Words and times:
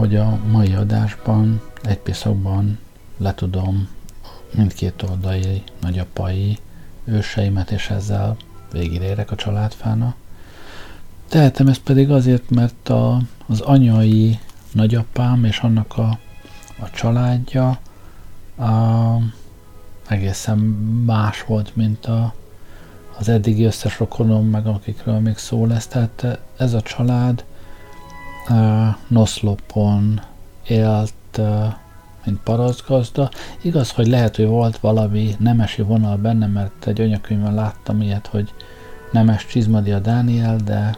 hogy 0.00 0.16
a 0.16 0.38
mai 0.50 0.74
adásban 0.74 1.60
egy 1.82 1.98
piszokban 1.98 2.78
letudom 3.16 3.88
mindkét 4.54 5.02
oldali 5.02 5.62
nagyapai 5.80 6.58
őseimet, 7.04 7.70
és 7.70 7.90
ezzel 7.90 8.36
végigérek 8.72 9.30
a 9.30 9.34
családfána. 9.34 10.14
Tehetem 11.28 11.66
ezt 11.66 11.80
pedig 11.80 12.10
azért, 12.10 12.50
mert 12.50 12.88
a, 12.88 13.20
az 13.46 13.60
anyai 13.60 14.38
nagyapám 14.72 15.44
és 15.44 15.58
annak 15.58 15.96
a, 15.96 16.18
a 16.78 16.90
családja 16.90 17.78
a, 18.56 18.68
egészen 20.08 20.58
más 21.06 21.44
volt, 21.44 21.76
mint 21.76 22.06
a, 22.06 22.34
az 23.18 23.28
eddigi 23.28 23.64
összes 23.64 23.98
rokonom, 23.98 24.46
meg 24.46 24.66
akikről 24.66 25.18
még 25.18 25.36
szó 25.36 25.66
lesz. 25.66 25.86
Tehát 25.86 26.38
ez 26.56 26.72
a 26.72 26.80
család 26.80 27.44
Noszlopon 29.08 30.20
élt, 30.66 31.40
mint 32.24 32.40
paraszgazda. 32.44 33.30
Igaz, 33.62 33.90
hogy 33.90 34.06
lehet, 34.06 34.36
hogy 34.36 34.46
volt 34.46 34.78
valami 34.78 35.34
nemesi 35.38 35.82
vonal 35.82 36.16
benne, 36.16 36.46
mert 36.46 36.86
egy 36.86 37.00
anyakönyvben 37.00 37.54
láttam 37.54 38.00
ilyet, 38.02 38.26
hogy 38.26 38.54
nemes 39.12 39.46
Csizmadia 39.46 39.98
Dániel, 39.98 40.56
de 40.56 40.96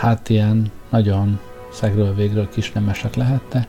hát 0.00 0.28
ilyen 0.28 0.70
nagyon 0.90 1.40
szegről 1.72 2.14
végről 2.14 2.48
kis 2.48 2.72
nemesek 2.72 3.14
lehette. 3.14 3.66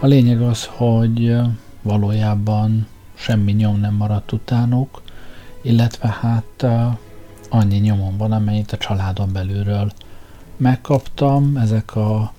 A 0.00 0.06
lényeg 0.06 0.40
az, 0.42 0.64
hogy 0.64 1.36
valójában 1.82 2.86
semmi 3.14 3.52
nyom 3.52 3.80
nem 3.80 3.94
maradt 3.94 4.32
utánuk, 4.32 5.02
illetve 5.62 6.16
hát 6.20 6.66
annyi 7.50 7.76
nyomon 7.76 8.16
van, 8.16 8.32
amennyit 8.32 8.72
a 8.72 8.76
családon 8.76 9.32
belülről 9.32 9.92
megkaptam. 10.56 11.56
Ezek 11.56 11.96
a, 11.96 12.32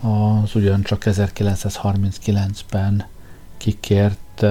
az 0.00 0.54
ugyancsak 0.54 1.02
1939-ben 1.04 3.04
kikért 3.56 4.44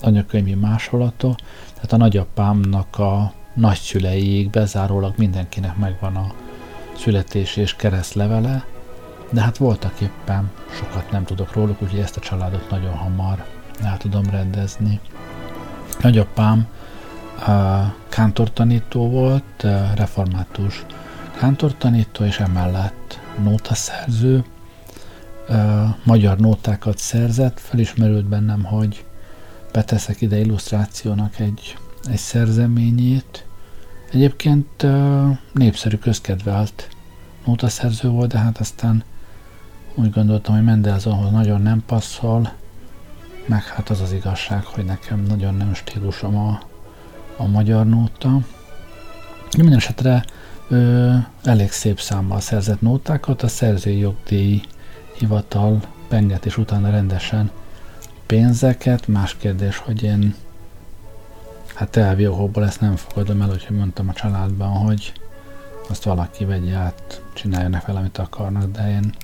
anyakönyvi 0.00 0.54
másolatok, 0.54 1.34
tehát 1.74 1.92
a 1.92 1.96
nagyapámnak 1.96 2.98
a 2.98 3.32
nagyszüleiig 3.54 4.50
bezárólag 4.50 5.14
mindenkinek 5.16 5.76
megvan 5.76 6.16
a 6.16 6.32
születési 6.96 7.60
és 7.60 7.74
keresztlevele, 7.74 8.64
de 9.30 9.40
hát 9.40 9.56
voltak 9.56 10.00
éppen 10.00 10.50
sokat 10.70 11.10
nem 11.10 11.24
tudok 11.24 11.52
róluk, 11.52 11.82
úgyhogy 11.82 11.98
ezt 11.98 12.16
a 12.16 12.20
családot 12.20 12.70
nagyon 12.70 12.94
hamar 12.94 13.44
el 13.82 13.96
tudom 13.96 14.30
rendezni. 14.30 15.00
Nagyapám 16.00 16.66
kántortanító 18.08 19.08
volt, 19.08 19.66
református 19.94 20.84
kántortanító, 21.38 22.24
és 22.24 22.38
emellett 22.38 23.20
nótaszerző, 23.42 24.44
magyar 26.04 26.38
nótákat 26.38 26.98
szerzett, 26.98 27.60
felismerült 27.60 28.24
bennem, 28.24 28.64
hogy 28.64 29.04
beteszek 29.72 30.20
ide 30.20 30.38
illusztrációnak 30.38 31.38
egy, 31.38 31.76
egy 32.08 32.16
szerzeményét. 32.16 33.46
Egyébként 34.12 34.82
uh, 34.82 35.38
népszerű 35.52 35.96
közkedvelt 35.96 36.88
nótaszerző 37.44 38.08
volt, 38.08 38.32
de 38.32 38.38
hát 38.38 38.58
aztán 38.58 39.04
úgy 39.94 40.10
gondoltam, 40.10 40.54
hogy 40.54 40.64
Mendelssohnhoz 40.64 41.30
nagyon 41.30 41.62
nem 41.62 41.82
passzol, 41.86 42.52
meg 43.46 43.64
hát 43.64 43.90
az 43.90 44.00
az 44.00 44.12
igazság, 44.12 44.64
hogy 44.64 44.84
nekem 44.84 45.22
nagyon 45.22 45.54
nem 45.54 45.74
stílusom 45.74 46.36
a, 46.36 46.60
a 47.36 47.46
magyar 47.46 47.86
nóta. 47.86 48.28
De 49.50 49.62
minden 49.62 49.76
esetre 49.78 50.24
ö, 50.68 51.14
elég 51.44 51.70
szép 51.70 52.00
számmal 52.00 52.40
szerzett 52.40 52.80
nótákat, 52.80 53.42
a 53.42 53.48
szerzői 53.48 53.98
jogdíj 53.98 54.62
hivatal 55.18 55.80
penget 56.08 56.46
és 56.46 56.56
utána 56.56 56.90
rendesen 56.90 57.50
pénzeket. 58.26 59.08
Más 59.08 59.36
kérdés, 59.36 59.76
hogy 59.76 60.02
én 60.02 60.34
hát 61.74 61.98
okokból 62.28 62.64
ezt 62.64 62.80
nem 62.80 62.96
fogadom 62.96 63.42
el, 63.42 63.50
úgyhogy 63.50 63.76
mondtam 63.76 64.08
a 64.08 64.12
családban, 64.12 64.68
hogy 64.68 65.12
azt 65.88 66.04
valaki 66.04 66.44
vegye 66.44 66.76
át, 66.76 67.22
csináljanak 67.34 67.86
vele, 67.86 67.98
amit 67.98 68.18
akarnak, 68.18 68.70
de 68.70 68.90
én 68.90 69.14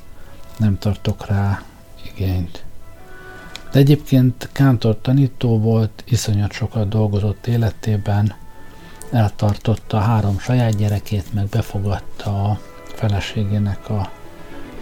nem 0.59 0.79
tartok 0.79 1.27
rá 1.27 1.63
igényt. 2.15 2.65
De 3.73 3.79
egyébként 3.79 4.49
Kántor 4.53 4.99
tanító 5.01 5.59
volt, 5.59 6.05
iszonyat 6.07 6.53
sokat 6.53 6.89
dolgozott 6.89 7.47
életében, 7.47 8.35
eltartotta 9.11 9.99
három 9.99 10.39
saját 10.39 10.77
gyerekét, 10.77 11.35
meg 11.35 11.47
befogadta 11.47 12.45
a 12.45 12.61
feleségének 12.95 13.89
a, 13.89 14.11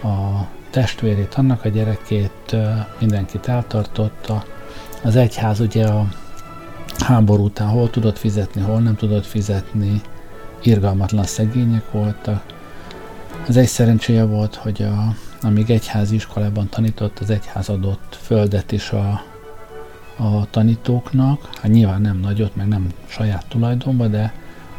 a 0.07 0.47
testvérét, 0.71 1.33
annak 1.33 1.65
a 1.65 1.69
gyerekét, 1.69 2.55
mindenkit 2.99 3.47
eltartotta. 3.47 4.43
Az 5.03 5.15
egyház 5.15 5.59
ugye 5.59 5.87
a 5.87 6.07
háború 6.97 7.43
után 7.43 7.67
hol 7.67 7.89
tudott 7.89 8.17
fizetni, 8.17 8.61
hol 8.61 8.79
nem 8.79 8.95
tudott 8.95 9.25
fizetni, 9.25 10.01
irgalmatlan 10.63 11.23
szegények 11.23 11.91
voltak. 11.91 12.43
Az 13.47 13.57
egy 13.57 13.67
szerencséje 13.67 14.23
volt, 14.23 14.55
hogy 14.55 14.81
a, 14.81 15.15
amíg 15.41 15.69
egyházi 15.69 16.15
iskolában 16.15 16.69
tanított, 16.69 17.19
az 17.19 17.29
egyház 17.29 17.69
adott 17.69 18.17
földet 18.21 18.71
is 18.71 18.89
a, 18.89 19.23
a 20.17 20.49
tanítóknak, 20.49 21.49
hát 21.61 21.71
nyilván 21.71 22.01
nem 22.01 22.17
nagyot, 22.17 22.55
meg 22.55 22.67
nem 22.67 22.87
saját 23.07 23.45
tulajdonba, 23.47 24.07
de 24.07 24.33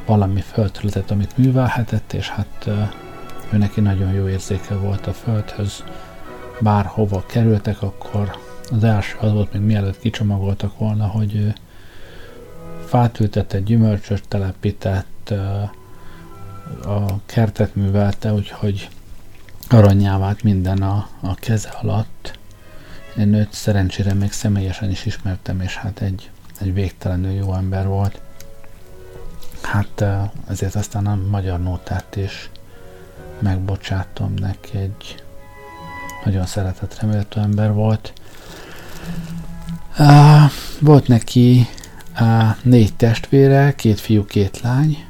valami 0.07 0.41
földterületet, 0.41 1.11
amit 1.11 1.39
művelhetett, 1.39 2.13
és 2.13 2.29
hát 2.29 2.69
ő 3.53 3.57
neki 3.57 3.81
nagyon 3.81 4.13
jó 4.13 4.29
érzéke 4.29 4.75
volt 4.75 5.07
a 5.07 5.13
földhöz. 5.13 5.85
Bárhova 6.61 7.25
kerültek, 7.27 7.83
akkor 7.83 8.37
az 8.71 8.85
első 8.85 9.17
az 9.21 9.33
volt, 9.33 9.53
még 9.53 9.63
mielőtt 9.63 9.99
kicsomagoltak 9.99 10.79
volna, 10.79 11.07
hogy 11.07 11.35
ő 11.35 11.55
fát 12.87 13.21
ültetett, 13.21 13.65
gyümölcsöt 13.65 14.29
telepített, 14.29 15.33
a 16.85 17.25
kertet 17.27 17.75
művelte, 17.75 18.33
úgyhogy 18.33 18.89
aranyá 19.69 20.19
vált 20.19 20.43
minden 20.43 20.83
a, 20.83 21.09
a 21.21 21.35
keze 21.35 21.69
alatt. 21.69 22.39
Én 23.19 23.35
őt 23.35 23.53
szerencsére 23.53 24.15
még 24.15 24.33
személyesen 24.33 24.91
is 24.91 25.07
ismertem, 25.07 25.61
és 25.61 25.77
hát 25.77 26.01
egy, 26.01 26.31
egy 26.61 26.75
végtelenül 26.75 27.31
jó 27.31 27.55
ember 27.55 27.87
volt. 27.87 28.21
Hát 29.63 30.05
ezért 30.49 30.75
aztán 30.75 31.07
a 31.07 31.19
magyar 31.31 31.63
nótát 31.63 32.17
is 32.17 32.51
megbocsátom 33.43 34.35
neki, 34.35 34.79
egy 34.79 35.25
nagyon 36.25 36.47
szeretett 36.47 37.01
reméltő 37.01 37.41
ember 37.41 37.73
volt. 37.73 38.13
Uh, 39.99 40.51
volt 40.81 41.09
neki 41.09 41.67
uh, 42.21 42.57
négy 42.63 42.95
testvére, 42.95 43.75
két 43.75 44.01
fiú, 44.01 44.25
két 44.25 44.61
lány, 44.61 45.07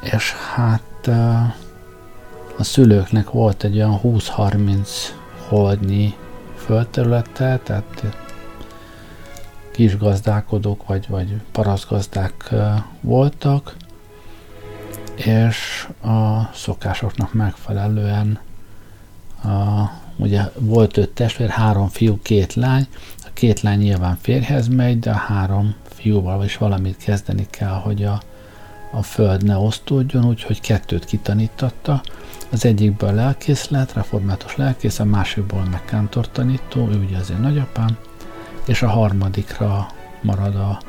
és 0.00 0.32
hát 0.54 1.06
uh, 1.06 1.48
a 2.58 2.62
szülőknek 2.64 3.30
volt 3.30 3.64
egy 3.64 3.76
olyan 3.76 4.00
20-30 4.02 4.88
holdnyi 5.48 6.14
földterülete, 6.56 7.58
tehát 7.62 8.04
kis 9.72 9.96
gazdálkodók 9.96 10.86
vagy, 10.86 11.08
vagy 11.08 11.40
paraszgazdák 11.52 12.54
voltak, 13.00 13.76
és 15.24 15.88
a 16.02 16.50
szokásoknak 16.54 17.32
megfelelően 17.32 18.38
a, 19.42 19.90
ugye 20.16 20.42
volt 20.58 20.96
öt 20.96 21.10
testvér, 21.10 21.48
három 21.48 21.88
fiú, 21.88 22.18
két 22.22 22.54
lány, 22.54 22.86
a 23.18 23.28
két 23.32 23.60
lány 23.60 23.78
nyilván 23.78 24.18
férhez 24.20 24.68
megy, 24.68 24.98
de 24.98 25.10
a 25.10 25.16
három 25.16 25.74
fiúval 25.88 26.44
is 26.44 26.56
valamit 26.56 26.96
kezdeni 26.96 27.46
kell, 27.50 27.74
hogy 27.74 28.04
a, 28.04 28.22
a 28.92 29.02
föld 29.02 29.44
ne 29.44 29.56
osztódjon, 29.56 30.24
úgyhogy 30.24 30.60
kettőt 30.60 31.04
kitanította. 31.04 32.02
Az 32.50 32.64
egyikből 32.64 33.12
lelkész 33.12 33.68
lett, 33.68 33.92
református 33.92 34.56
lelkész, 34.56 34.98
a 34.98 35.04
másikból 35.04 35.64
meg 35.70 35.84
kántortanító, 35.84 36.88
ő 36.88 37.04
ugye 37.04 37.16
az 37.16 37.30
én 37.30 37.40
nagyapám, 37.40 37.96
és 38.66 38.82
a 38.82 38.88
harmadikra 38.88 39.88
marad 40.22 40.54
a, 40.54 40.80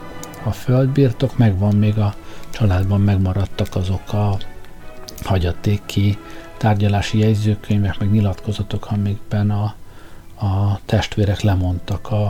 a 0.44 0.52
földbirtok, 0.52 1.38
megvan 1.38 1.76
még 1.76 1.98
a 1.98 2.14
családban 2.50 3.02
megmaradtak 3.02 3.76
azok 3.76 4.14
a 4.14 4.38
hagyatéki 5.24 6.18
tárgyalási 6.58 7.18
jegyzőkönyvek, 7.18 8.00
meg 8.00 8.12
nyilatkozatok, 8.12 8.88
amikben 8.92 9.52
a, 9.52 9.76
a 10.46 10.80
testvérek 10.86 11.42
lemondtak 11.42 12.12
a, 12.12 12.26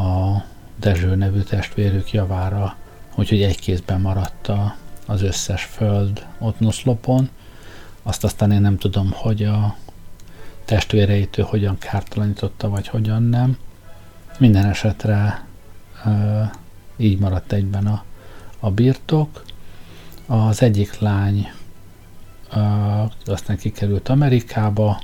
a 0.00 0.44
Dezső 0.80 1.14
nevű 1.14 1.40
testvérük 1.40 2.12
javára, 2.12 2.76
úgyhogy 3.14 3.42
egy 3.42 3.60
kézben 3.60 4.00
maradt 4.00 4.48
a, 4.48 4.76
az 5.06 5.22
összes 5.22 5.62
föld 5.62 6.26
ott 6.38 6.60
Noszlopon. 6.60 7.28
Azt 8.02 8.24
aztán 8.24 8.50
én 8.50 8.60
nem 8.60 8.78
tudom, 8.78 9.10
hogy 9.12 9.42
a 9.44 9.76
testvéreitől 10.64 11.44
hogyan 11.44 11.78
kártalanította, 11.78 12.68
vagy 12.68 12.88
hogyan 12.88 13.22
nem. 13.22 13.56
Minden 14.38 14.64
esetre 14.64 15.44
ö, 16.04 16.42
így 16.98 17.18
maradt 17.18 17.52
egyben 17.52 17.86
a, 17.86 18.04
a 18.60 18.70
birtok. 18.70 19.42
Az 20.26 20.62
egyik 20.62 20.98
lány 20.98 21.52
ö, 22.54 22.60
aztán 23.24 23.56
kikerült 23.56 24.08
Amerikába, 24.08 25.00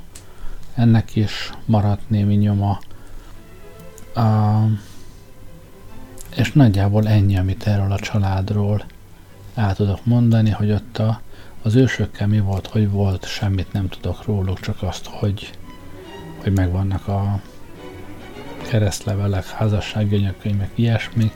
ennek 0.75 1.15
is 1.15 1.51
maradt 1.65 2.09
némi 2.09 2.35
nyoma. 2.35 2.79
Uh, 4.15 4.71
és 6.35 6.51
nagyjából 6.51 7.07
ennyi, 7.07 7.37
amit 7.37 7.67
erről 7.67 7.91
a 7.91 7.99
családról 7.99 8.85
el 9.53 9.75
tudok 9.75 10.05
mondani, 10.05 10.49
hogy 10.49 10.71
ott 10.71 10.97
a, 10.97 11.21
az 11.61 11.75
ősökkel 11.75 12.27
mi 12.27 12.39
volt, 12.39 12.67
hogy 12.67 12.89
volt, 12.89 13.25
semmit 13.25 13.73
nem 13.73 13.87
tudok 13.87 14.25
róluk, 14.25 14.59
csak 14.59 14.83
azt, 14.83 15.05
hogy, 15.05 15.57
hogy 16.43 16.53
megvannak 16.53 17.07
a 17.07 17.41
keresztlevelek, 18.69 19.49
házassággyönyökönyvek, 19.49 20.71
ilyesmi, 20.75 21.31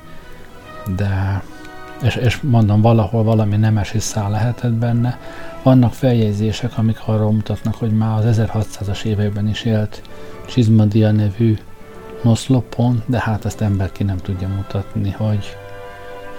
de 0.96 1.44
és, 2.02 2.16
és 2.16 2.42
mondom, 2.42 2.82
valahol 2.82 3.24
valami 3.24 3.56
nemes 3.56 3.94
szál 3.98 4.30
lehetett 4.30 4.72
benne. 4.72 5.20
Vannak 5.64 5.94
feljegyzések, 5.94 6.78
amik 6.78 7.00
arról 7.06 7.32
mutatnak, 7.32 7.76
hogy 7.76 7.92
már 7.92 8.26
az 8.26 8.40
1600-as 8.40 9.04
években 9.04 9.48
is 9.48 9.64
élt 9.64 10.02
Csizmadia 10.48 11.12
nevű 11.12 11.58
noszlopon, 12.24 13.04
de 13.06 13.20
hát 13.20 13.46
ezt 13.46 13.62
ember 13.62 13.92
ki 13.92 14.04
nem 14.04 14.18
tudja 14.18 14.48
mutatni, 14.48 15.12
hogy, 15.12 15.58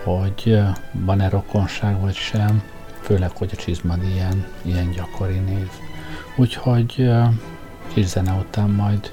hogy 0.04 0.58
van-e 0.92 1.28
rokonság 1.28 2.00
vagy 2.00 2.14
sem, 2.14 2.62
főleg, 3.00 3.30
hogy 3.30 3.50
a 3.52 3.56
Csizmad 3.56 4.02
ilyen, 4.14 4.46
ilyen 4.62 4.90
gyakori 4.90 5.38
név. 5.38 5.68
Úgyhogy 6.36 7.10
kis 7.92 8.06
zene 8.06 8.32
után 8.32 8.70
majd 8.70 9.12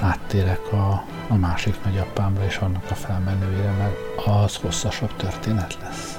áttérek 0.00 0.72
a, 0.72 1.04
a 1.28 1.34
másik 1.34 1.84
nagyapámra 1.84 2.44
és 2.44 2.56
annak 2.56 2.90
a 2.90 2.94
felmenőire, 2.94 3.70
mert 3.70 3.96
az 4.26 4.56
hosszasabb 4.56 5.16
történet 5.16 5.78
lesz. 5.82 6.18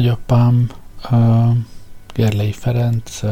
Nagyapám 0.00 0.70
uh, 1.10 1.56
Gerlei 2.14 2.52
Ferenc 2.52 3.22
uh, 3.22 3.30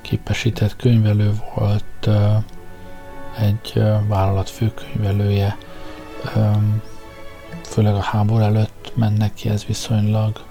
képesített 0.00 0.76
könyvelő 0.76 1.32
volt, 1.54 2.06
uh, 2.06 2.36
egy 3.38 3.72
uh, 3.74 4.06
vállalat 4.08 4.50
főkönyvelője, 4.50 5.56
um, 6.36 6.82
főleg 7.62 7.94
a 7.94 8.00
háború 8.00 8.42
előtt 8.42 8.92
mennek 8.94 9.34
ki 9.34 9.48
ez 9.48 9.64
viszonylag 9.64 10.44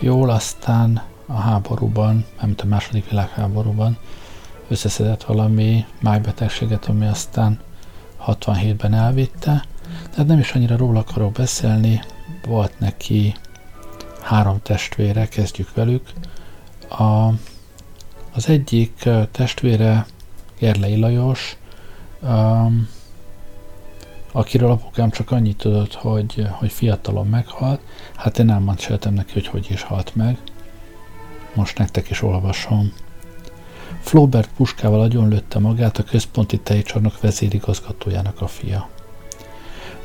jól, 0.00 0.30
aztán 0.30 1.02
a 1.26 1.38
háborúban, 1.40 2.24
nem 2.40 2.54
a 2.62 2.66
második 2.66 3.10
világháborúban 3.10 3.96
összeszedett 4.68 5.22
valami 5.22 5.84
májbetegséget, 6.00 6.84
ami 6.84 7.06
aztán 7.06 7.60
67-ben 8.26 8.94
elvitte. 8.94 9.64
Tehát 10.10 10.26
nem 10.26 10.38
is 10.38 10.52
annyira 10.52 10.76
róla 10.76 10.98
akarok 10.98 11.32
beszélni, 11.32 12.00
volt 12.46 12.78
neki 12.78 13.34
három 14.28 14.62
testvére, 14.62 15.26
kezdjük 15.26 15.74
velük. 15.74 16.12
A, 16.88 17.28
az 18.32 18.48
egyik 18.48 19.08
testvére 19.30 20.06
Gerlei 20.58 20.96
Lajos, 20.96 21.56
um, 22.22 22.88
akiről 24.32 24.70
apukám 24.70 25.10
csak 25.10 25.30
annyit 25.30 25.56
tudott, 25.56 25.94
hogy, 25.94 26.46
hogy 26.50 26.72
fiatalon 26.72 27.26
meghalt. 27.26 27.80
Hát 28.16 28.38
én 28.38 28.50
elmondtam 28.50 29.14
neki, 29.14 29.32
hogy 29.32 29.46
hogy 29.46 29.66
is 29.70 29.82
halt 29.82 30.14
meg. 30.14 30.38
Most 31.54 31.78
nektek 31.78 32.10
is 32.10 32.22
olvasom. 32.22 32.92
Flaubert 34.00 34.50
puskával 34.56 35.00
agyonlőtte 35.00 35.58
magát 35.58 35.98
a 35.98 36.02
központi 36.02 36.58
tejcsarnok 36.58 37.20
vezérigazgatójának 37.20 38.40
a 38.40 38.46
fia. 38.46 38.88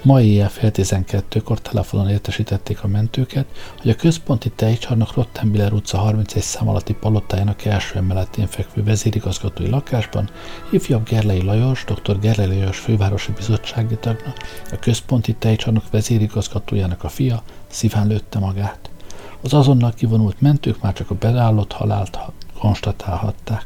Ma 0.04 0.22
éjjel 0.22 0.50
fél 0.50 0.72
tizenkettőkor 0.72 1.62
telefonon 1.62 2.10
értesítették 2.10 2.84
a 2.84 2.88
mentőket, 2.88 3.46
hogy 3.82 3.90
a 3.90 3.96
központi 3.96 4.50
tejcsarnok 4.50 5.14
Rottenbiller 5.14 5.74
utca 5.74 5.98
31 5.98 6.44
szám 6.44 6.70
alatti 6.70 6.94
palotájának 6.94 7.66
első 7.66 7.98
emeletén 7.98 8.48
fekvő 8.48 8.84
vezérigazgatói 8.84 9.70
lakásban 9.70 10.30
ifjabb 10.72 11.08
Gerlei 11.10 11.44
Lajos, 11.44 11.84
dr. 11.86 12.20
Gerlei 12.20 12.48
Lajos 12.48 12.78
fővárosi 12.78 13.32
bizottsági 13.32 13.98
tagna, 13.98 14.34
a 14.72 14.76
központi 14.80 15.34
tejcsarnok 15.34 15.90
vezérigazgatójának 15.92 17.04
a 17.04 17.10
fia 17.10 17.44
szíván 17.68 18.08
lőtte 18.08 18.40
magát. 18.40 18.90
Az 19.42 19.54
azonnal 19.54 19.94
kivonult 19.94 20.42
mentők 20.42 20.82
már 20.82 20.94
csak 20.94 21.10
a 21.10 21.16
beállott 21.16 21.72
halált 21.72 22.20
konstatálhatták. 22.60 23.66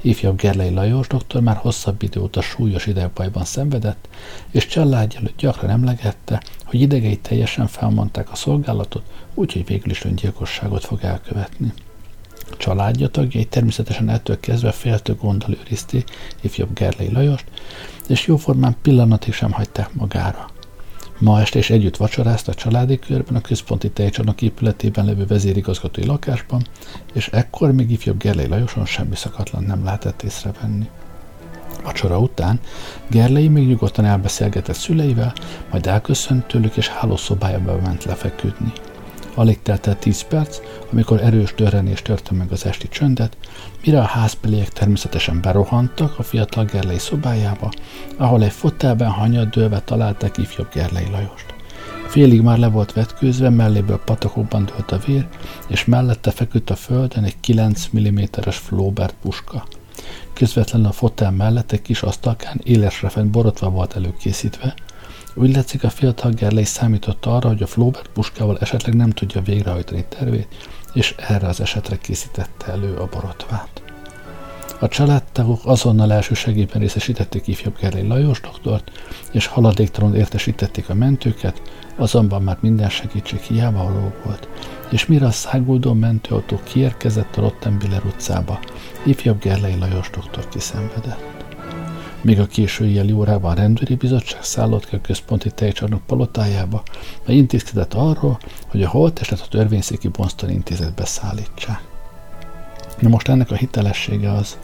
Ifjabb 0.00 0.36
Gerlei 0.40 0.70
Lajos 0.70 1.06
doktor 1.06 1.40
már 1.40 1.56
hosszabb 1.56 2.02
idő 2.02 2.20
óta 2.20 2.40
súlyos 2.40 2.86
idegbajban 2.86 3.44
szenvedett, 3.44 4.08
és 4.50 4.66
családja 4.66 5.18
előtt 5.18 5.36
gyakran 5.36 5.70
emlegette, 5.70 6.42
hogy 6.64 6.80
idegei 6.80 7.16
teljesen 7.16 7.66
felmondták 7.66 8.30
a 8.30 8.34
szolgálatot, 8.34 9.04
úgyhogy 9.34 9.66
végül 9.66 9.90
is 9.90 10.04
öngyilkosságot 10.04 10.84
fog 10.84 10.98
elkövetni. 11.02 11.72
Családja 12.58 13.08
tagjai 13.08 13.44
természetesen 13.44 14.08
ettől 14.08 14.40
kezdve 14.40 14.72
féltő 14.72 15.14
gonddal 15.14 15.56
őrizték 15.64 16.10
ifjabb 16.40 16.74
Gerlei 16.74 17.12
Lajost, 17.12 17.44
és 18.08 18.26
jóformán 18.26 18.76
pillanatig 18.82 19.32
sem 19.32 19.52
hagyták 19.52 19.94
magára. 19.94 20.50
Ma 21.18 21.40
este 21.40 21.58
is 21.58 21.70
együtt 21.70 21.96
vacsorázta 21.96 22.52
a 22.52 22.54
családi 22.54 22.98
körben 22.98 23.36
a 23.36 23.40
központi 23.40 23.90
tejcsarnok 23.90 24.42
épületében 24.42 25.04
levő 25.04 25.26
vezérigazgatói 25.26 26.06
lakásban, 26.06 26.66
és 27.12 27.28
ekkor 27.28 27.72
még 27.72 27.90
ifjabb 27.90 28.18
Gerlei 28.18 28.46
Lajoson 28.46 28.86
semmi 28.86 29.16
szakatlan 29.16 29.62
nem 29.62 29.84
lehetett 29.84 30.22
észrevenni. 30.22 30.88
Vacsora 31.82 32.18
után 32.18 32.60
Gerlei 33.10 33.48
még 33.48 33.66
nyugodtan 33.66 34.04
elbeszélgetett 34.04 34.76
szüleivel, 34.76 35.32
majd 35.70 35.86
elköszönt 35.86 36.46
tőlük 36.46 36.76
és 36.76 36.88
hálószobájába 36.88 37.80
ment 37.80 38.04
lefeküdni. 38.04 38.72
Alig 39.38 39.62
telt 39.62 39.86
el 39.86 39.98
tíz 39.98 40.22
perc, 40.22 40.58
amikor 40.92 41.20
erős 41.20 41.54
dörrenés 41.54 42.02
törte 42.02 42.34
meg 42.34 42.52
az 42.52 42.66
esti 42.66 42.88
csöndet, 42.88 43.36
mire 43.84 44.00
a 44.00 44.04
házbeliek 44.04 44.68
természetesen 44.68 45.40
berohantak 45.40 46.18
a 46.18 46.22
fiatal 46.22 46.64
Gerlei 46.64 46.98
szobájába, 46.98 47.70
ahol 48.16 48.42
egy 48.42 48.52
fotelben 48.52 49.10
hanyadőlve 49.10 49.80
találták 49.80 50.36
ifjabb 50.36 50.72
Gerlei 50.72 51.10
Lajost. 51.10 51.54
Félig 52.08 52.40
már 52.42 52.58
le 52.58 52.68
volt 52.68 52.92
vetkőzve, 52.92 53.50
melléből 53.50 54.00
patakokban 54.04 54.64
dőlt 54.64 54.92
a 54.92 54.98
vér, 55.06 55.26
és 55.68 55.84
mellette 55.84 56.30
feküdt 56.30 56.70
a 56.70 56.76
földön 56.76 57.24
egy 57.24 57.40
9 57.40 57.88
mm-es 57.98 58.56
Flaubert 58.56 59.14
puska. 59.22 59.66
Közvetlenül 60.32 60.88
a 60.88 60.92
fotel 60.92 61.30
mellett 61.30 61.72
egy 61.72 61.82
kis 61.82 62.02
asztalkán 62.02 62.60
élesre 62.64 63.08
fent 63.08 63.30
borotva 63.30 63.70
volt 63.70 63.96
előkészítve, 63.96 64.74
úgy 65.36 65.54
látszik, 65.54 65.84
a 65.84 65.90
fiatal 65.90 66.30
Gerlei 66.30 66.64
számított 66.64 67.26
arra, 67.26 67.48
hogy 67.48 67.62
a 67.62 67.66
Flaubert 67.66 68.08
puskával 68.08 68.58
esetleg 68.58 68.94
nem 68.94 69.10
tudja 69.10 69.42
végrehajtani 69.42 70.04
tervét, 70.08 70.48
és 70.92 71.14
erre 71.16 71.46
az 71.46 71.60
esetre 71.60 71.96
készítette 71.96 72.72
elő 72.72 72.94
a 72.96 73.08
borotvát. 73.12 73.82
A 74.80 74.88
családtagok 74.88 75.60
azonnal 75.64 76.12
első 76.12 76.34
segélyben 76.34 76.80
részesítették 76.80 77.46
ifjabb 77.46 77.78
Gerlei 77.80 78.06
Lajos 78.06 78.40
doktort, 78.40 78.90
és 79.32 79.46
haladéktalanul 79.46 80.16
értesítették 80.16 80.88
a 80.88 80.94
mentőket, 80.94 81.62
azonban 81.96 82.42
már 82.42 82.58
minden 82.60 82.88
segítség 82.88 83.38
hiába 83.38 83.82
való 83.82 84.12
volt, 84.24 84.48
és 84.90 85.06
mire 85.06 85.26
a 85.26 85.30
száguldó 85.30 85.92
mentőautó 85.92 86.60
kiérkezett 86.62 87.36
a 87.36 87.40
Rottenbiller 87.40 88.04
utcába, 88.04 88.60
ifjabb 89.04 89.40
Gerlei 89.40 89.78
Lajos 89.78 90.10
doktor 90.10 90.48
kiszenvedett. 90.48 91.35
Még 92.26 92.40
a 92.40 92.46
késői 92.46 92.94
jeli 92.94 93.12
órában 93.12 93.50
a 93.50 93.54
rendőri 93.54 93.94
bizottság 93.94 94.42
szállott 94.42 94.88
ki 94.88 94.94
a 94.94 95.00
központi 95.00 95.50
tejcsarnok 95.50 96.06
palotájába, 96.06 96.82
mely 97.26 97.36
intézkedett 97.36 97.94
arról, 97.94 98.38
hogy 98.66 98.82
a 98.82 98.88
holttestet 98.88 99.40
a 99.40 99.48
törvényszéki 99.48 100.08
Bonston 100.08 100.50
intézetbe 100.50 101.04
szállítsák. 101.04 101.82
Na 102.98 103.08
most 103.08 103.28
ennek 103.28 103.50
a 103.50 103.54
hitelessége 103.54 104.32
az 104.32 104.58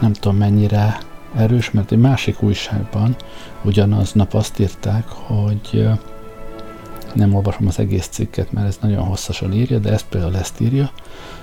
nem 0.00 0.12
tudom 0.12 0.36
mennyire 0.36 0.98
erős, 1.36 1.70
mert 1.70 1.92
egy 1.92 1.98
másik 1.98 2.42
újságban 2.42 3.16
ugyanaz 3.62 4.12
nap 4.12 4.34
azt 4.34 4.58
írták, 4.58 5.08
hogy 5.08 5.88
nem 7.14 7.34
olvasom 7.34 7.66
az 7.66 7.78
egész 7.78 8.06
cikket, 8.06 8.52
mert 8.52 8.66
ez 8.66 8.78
nagyon 8.80 9.04
hosszasan 9.04 9.52
írja, 9.52 9.78
de 9.78 9.92
ezt 9.92 10.06
például 10.08 10.36
ezt 10.36 10.60
írja. 10.60 10.90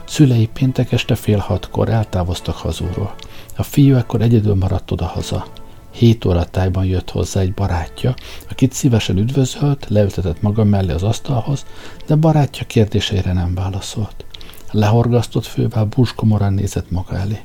Szülei 0.06 0.50
péntek 0.54 0.92
este 0.92 1.16
fél 1.16 1.38
hatkor 1.38 1.90
eltávoztak 1.90 2.56
hazúról. 2.56 3.16
A 3.56 3.64
fiú 3.64 3.96
ekkor 3.96 4.22
egyedül 4.22 4.56
maradt 4.56 4.92
oda-haza. 4.92 5.46
Hét 5.92 6.26
óra 6.26 6.46
tájban 6.46 6.86
jött 6.86 7.10
hozzá 7.10 7.40
egy 7.40 7.54
barátja, 7.54 8.14
akit 8.50 8.74
szívesen 8.74 9.18
üdvözölt, 9.18 9.86
leültetett 9.90 10.42
maga 10.42 10.64
mellé 10.64 10.92
az 10.92 11.04
asztalhoz, 11.04 11.66
de 12.08 12.16
barátja 12.16 12.66
kérdéseire 12.66 13.34
nem 13.34 13.56
válaszolt. 13.56 14.26
Lehorgasztott 14.72 15.46
fővel 15.46 15.86
búskomorán 15.86 16.54
nézett 16.54 16.92
maga 16.92 17.18
elé. 17.18 17.40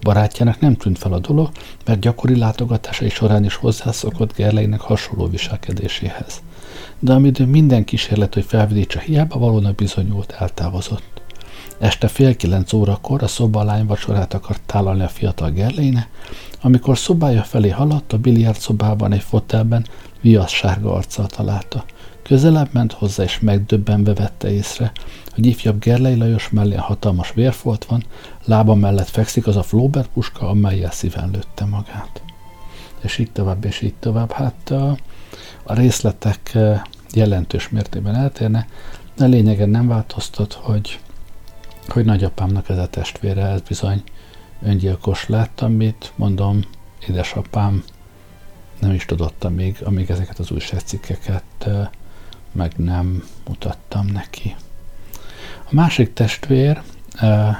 Barátjának 0.00 0.60
nem 0.60 0.76
tűnt 0.76 0.98
fel 0.98 1.12
a 1.12 1.18
dolog, 1.18 1.50
mert 1.84 2.00
gyakori 2.00 2.38
látogatásai 2.38 3.08
során 3.08 3.44
is 3.44 3.54
hozzászokott 3.54 4.34
Gerleinek 4.34 4.80
hasonló 4.80 5.26
viselkedéséhez. 5.26 6.42
De 6.98 7.12
amidő 7.12 7.46
minden 7.46 7.84
kísérlet, 7.84 8.34
hogy 8.34 8.44
felvidítsa 8.44 8.98
hiába 8.98 9.38
valónak 9.38 9.74
bizonyult, 9.74 10.32
eltávozott. 10.38 11.13
Este 11.78 12.08
fél 12.08 12.36
kilenc 12.36 12.72
órakor 12.72 13.22
a 13.22 13.26
szobalány 13.26 13.86
vacsorát 13.86 14.34
akart 14.34 14.60
tálalni 14.66 15.02
a 15.02 15.08
fiatal 15.08 15.50
Gerléne, 15.50 16.08
amikor 16.62 16.98
szobája 16.98 17.42
felé 17.42 17.68
haladt, 17.68 18.12
a 18.12 18.18
biliárd 18.18 18.58
szobában 18.58 19.12
egy 19.12 19.22
fotelben 19.22 19.86
viasz 20.20 20.50
sárga 20.50 20.92
arccal 20.92 21.26
találta. 21.26 21.84
Közelebb 22.22 22.68
ment 22.72 22.92
hozzá, 22.92 23.22
és 23.22 23.40
megdöbbenve 23.40 24.14
vette 24.14 24.52
észre, 24.52 24.92
hogy 25.34 25.46
ifjabb 25.46 25.78
Gerlei 25.78 26.16
Lajos 26.16 26.48
mellé 26.50 26.74
hatalmas 26.74 27.32
vérfolt 27.32 27.84
van, 27.84 28.04
lába 28.44 28.74
mellett 28.74 29.08
fekszik 29.08 29.46
az 29.46 29.56
a 29.56 29.62
Flaubert 29.62 30.08
puska, 30.08 30.48
amelyel 30.48 30.90
szíven 30.90 31.30
lőtte 31.30 31.64
magát. 31.64 32.22
És 33.00 33.18
így 33.18 33.32
tovább, 33.32 33.64
és 33.64 33.80
így 33.80 33.94
tovább. 33.94 34.32
Hát 34.32 34.70
a, 34.70 34.96
részletek 35.64 36.58
jelentős 37.12 37.68
mértékben 37.68 38.14
eltérne, 38.14 38.66
de 39.16 39.26
lényegen 39.26 39.68
nem 39.68 39.88
változtat, 39.88 40.52
hogy, 40.52 40.98
hogy 41.88 42.04
nagyapámnak 42.04 42.68
ez 42.68 42.78
a 42.78 42.86
testvére, 42.86 43.46
ez 43.46 43.60
bizony 43.60 44.02
öngyilkos 44.62 45.28
lett, 45.28 45.60
amit 45.60 46.12
mondom, 46.16 46.60
édesapám 47.08 47.84
nem 48.80 48.92
is 48.92 49.04
tudott 49.04 49.48
még, 49.50 49.76
amíg 49.84 50.10
ezeket 50.10 50.38
az 50.38 50.50
újságcikkeket 50.50 51.68
meg 52.52 52.72
nem 52.76 53.24
mutattam 53.48 54.06
neki. 54.06 54.56
A 55.64 55.74
másik 55.74 56.12
testvér, 56.12 56.82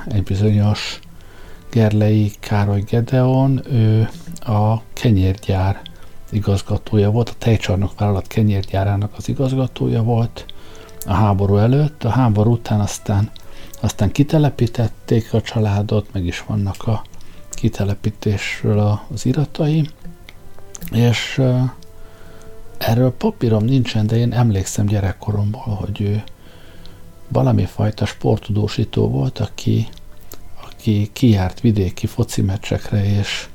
egy 0.08 0.22
bizonyos 0.22 1.00
Gerlei 1.70 2.32
Károly 2.40 2.80
Gedeon, 2.80 3.62
ő 3.72 4.08
a 4.38 4.82
kenyérgyár 4.92 5.80
igazgatója 6.30 7.10
volt, 7.10 7.28
a 7.28 7.34
tejcsarnok 7.38 7.98
vállalat 7.98 8.26
kenyérgyárának 8.26 9.12
az 9.16 9.28
igazgatója 9.28 10.02
volt 10.02 10.46
a 11.06 11.12
háború 11.12 11.56
előtt, 11.56 12.04
a 12.04 12.08
háború 12.08 12.52
után 12.52 12.80
aztán, 12.80 13.30
aztán 13.84 14.12
kitelepítették 14.12 15.32
a 15.32 15.40
családot, 15.40 16.12
meg 16.12 16.26
is 16.26 16.44
vannak 16.46 16.86
a 16.86 17.04
kitelepítésről 17.50 19.00
az 19.10 19.26
iratai, 19.26 19.88
és 20.92 21.42
erről 22.78 23.12
papírom 23.12 23.64
nincsen, 23.64 24.06
de 24.06 24.16
én 24.16 24.32
emlékszem 24.32 24.86
gyerekkoromból, 24.86 25.62
hogy 25.62 26.00
ő 26.00 26.22
valami 27.28 27.64
fajta 27.64 28.06
sportudósító 28.06 29.08
volt, 29.08 29.38
aki, 29.38 29.88
aki 30.62 31.10
kijárt 31.12 31.60
vidéki 31.60 32.06
foci 32.06 32.42
meccsekre, 32.42 33.04
és 33.18 33.48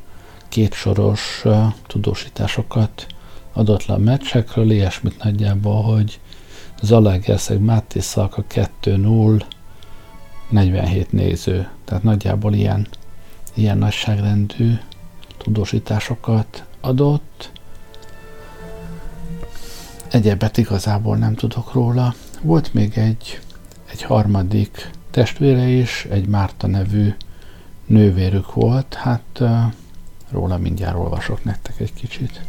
kétsoros 0.50 1.43
tudósításokat 1.88 3.07
adott 3.53 3.86
le 3.86 3.93
a 3.93 3.98
meccsekről, 3.98 4.71
ilyesmit 4.71 5.24
nagyjából, 5.24 5.81
hogy 5.81 6.19
Zalaegerszeg 6.81 7.59
Máté 7.59 8.00
Szalka 8.00 8.43
2-0, 8.83 9.41
47 10.50 11.12
néző. 11.12 11.70
Tehát 11.86 12.03
nagyjából 12.03 12.53
ilyen, 12.53 12.88
ilyen 13.53 13.77
nagyságrendű 13.77 14.74
tudósításokat 15.38 16.63
adott. 16.82 17.51
Egyebet 20.12 20.58
igazából 20.58 21.18
nem 21.18 21.36
tudok 21.36 21.74
róla. 21.74 22.13
Volt 22.41 22.74
még 22.74 22.98
egy 22.98 23.39
egy 23.91 24.01
harmadik 24.01 24.89
testvére 25.12 25.68
is, 25.68 26.06
egy 26.10 26.27
Márta 26.27 26.68
nevű 26.68 27.13
nővérük 27.86 28.53
volt, 28.53 28.94
hát 28.94 29.41
róla 30.29 30.58
mindjárt 30.58 30.96
olvasok 30.96 31.44
nektek 31.44 31.79
egy 31.79 31.94
kicsit. 31.94 32.41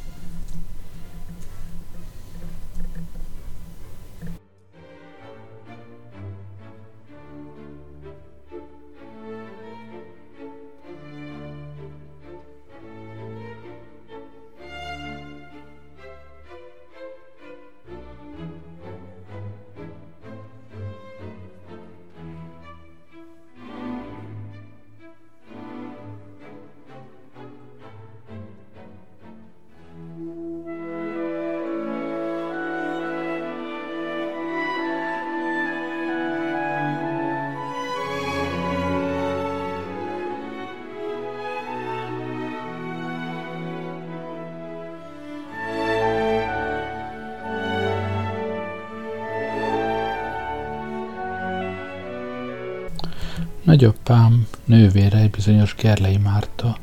Nagyapám 53.71 54.47
nővére 54.65 55.19
egy 55.19 55.31
bizonyos 55.31 55.75
Gerlei 55.75 56.17
Márta 56.17 56.77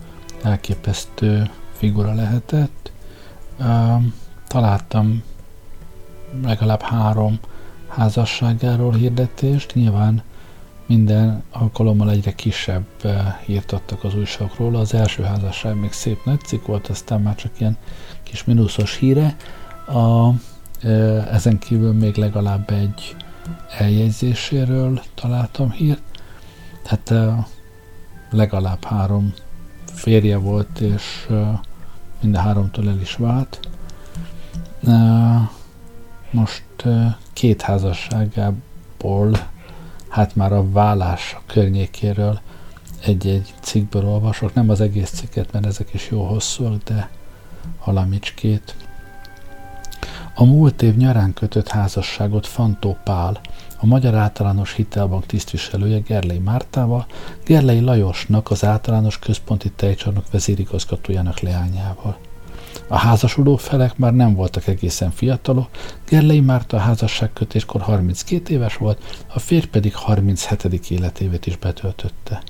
elképesztő 0.43 1.49
figura 1.71 2.13
lehetett. 2.13 2.91
Találtam 4.47 5.23
legalább 6.43 6.81
három 6.81 7.39
házasságáról 7.87 8.93
hirdetést, 8.93 9.73
nyilván 9.73 10.21
minden 10.85 11.43
alkalommal 11.51 12.11
egyre 12.11 12.33
kisebb 12.33 12.85
hírt 13.45 13.71
adtak 13.71 14.03
az 14.03 14.15
újságokról. 14.15 14.75
Az 14.75 14.93
első 14.93 15.23
házasság 15.23 15.75
még 15.75 15.91
szép 15.91 16.25
nagy 16.25 16.39
cikk 16.39 16.65
volt, 16.65 16.87
aztán 16.87 17.21
már 17.21 17.35
csak 17.35 17.59
ilyen 17.59 17.77
kis 18.23 18.43
mínuszos 18.43 18.97
híre. 18.97 19.35
A, 19.87 20.29
ezen 21.31 21.59
kívül 21.59 21.93
még 21.93 22.15
legalább 22.15 22.69
egy 22.69 23.15
eljegyzéséről 23.77 25.01
találtam 25.15 25.71
hírt, 25.71 26.01
tehát 26.87 27.33
legalább 28.29 28.83
három 28.83 29.33
férje 29.93 30.37
volt, 30.37 30.79
és 30.79 31.27
mind 32.21 32.35
a 32.35 32.39
háromtól 32.39 32.89
el 32.89 33.01
is 33.01 33.15
vált. 33.15 33.59
Most 36.31 36.63
két 37.33 37.61
házasságából, 37.61 39.47
hát 40.09 40.35
már 40.35 40.53
a 40.53 40.71
vállás 40.71 41.37
környékéről 41.45 42.39
egy-egy 43.03 43.53
cikkből 43.59 44.05
olvasok, 44.05 44.53
nem 44.53 44.69
az 44.69 44.81
egész 44.81 45.09
cikket, 45.09 45.51
mert 45.51 45.65
ezek 45.65 45.93
is 45.93 46.09
jó 46.09 46.25
hosszúak, 46.25 46.83
de 46.83 47.09
valamicskét. 47.85 48.75
A 50.35 50.43
múlt 50.43 50.81
év 50.81 50.95
nyarán 50.95 51.33
kötött 51.33 51.67
házasságot 51.67 52.47
Fantó 52.47 52.97
Pál, 53.03 53.39
a 53.79 53.85
Magyar 53.85 54.15
Általános 54.15 54.73
Hitelbank 54.73 55.25
tisztviselője 55.25 55.99
Gerlei 55.99 56.37
Mártával, 56.37 57.05
Gerlei 57.45 57.79
Lajosnak 57.79 58.51
az 58.51 58.63
általános 58.63 59.19
központi 59.19 59.71
tejcsarnok 59.71 60.31
vezérigazgatójának 60.31 61.39
leányával. 61.39 62.17
A 62.87 62.97
házasodó 62.97 63.55
felek 63.55 63.97
már 63.97 64.13
nem 64.13 64.33
voltak 64.35 64.67
egészen 64.67 65.11
fiatalok, 65.11 65.69
Gerlei 66.09 66.39
Márta 66.39 66.77
a 66.77 66.79
házasságkötéskor 66.79 67.81
32 67.81 68.53
éves 68.53 68.77
volt, 68.77 69.23
a 69.27 69.39
férj 69.39 69.65
pedig 69.65 69.95
37. 69.95 70.91
életévet 70.91 71.45
is 71.45 71.57
betöltötte. 71.57 72.41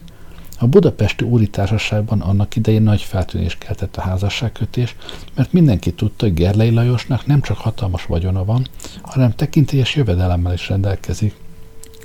A 0.60 0.68
budapesti 0.68 1.24
úri 1.24 1.48
társaságban 1.48 2.22
annak 2.22 2.56
idején 2.56 2.82
nagy 2.82 3.02
feltűnés 3.02 3.58
keltett 3.58 3.96
a 3.98 4.02
házasságkötés, 4.02 4.96
mert 5.36 5.54
mindenki 5.54 5.94
tudta, 5.94 6.26
hogy 6.26 6.34
Gerlei 6.34 6.70
Lajosnak 6.70 7.26
nem 7.26 7.42
csak 7.42 7.58
hatalmas 7.58 8.06
vagyona 8.06 8.46
van, 8.46 8.68
hanem 9.02 9.36
tekintélyes 9.36 9.96
jövedelemmel 9.96 10.54
is 10.54 10.70
rendelkezik. 10.70 11.36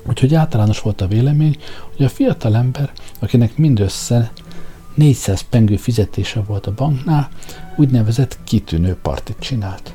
Úgyhogy 0.08 0.34
általános 0.34 0.80
volt 0.80 1.00
a 1.00 1.06
vélemény, 1.06 1.56
hogy 1.96 2.04
a 2.04 2.08
fiatal 2.08 2.56
ember, 2.56 2.92
akinek 3.18 3.56
mindössze 3.56 4.32
400 4.94 5.40
pengő 5.40 5.76
fizetése 5.76 6.40
volt 6.40 6.66
a 6.66 6.74
banknál, 6.74 7.28
úgynevezett 7.76 8.38
kitűnő 8.44 8.96
partit 9.02 9.36
csinált. 9.38 9.94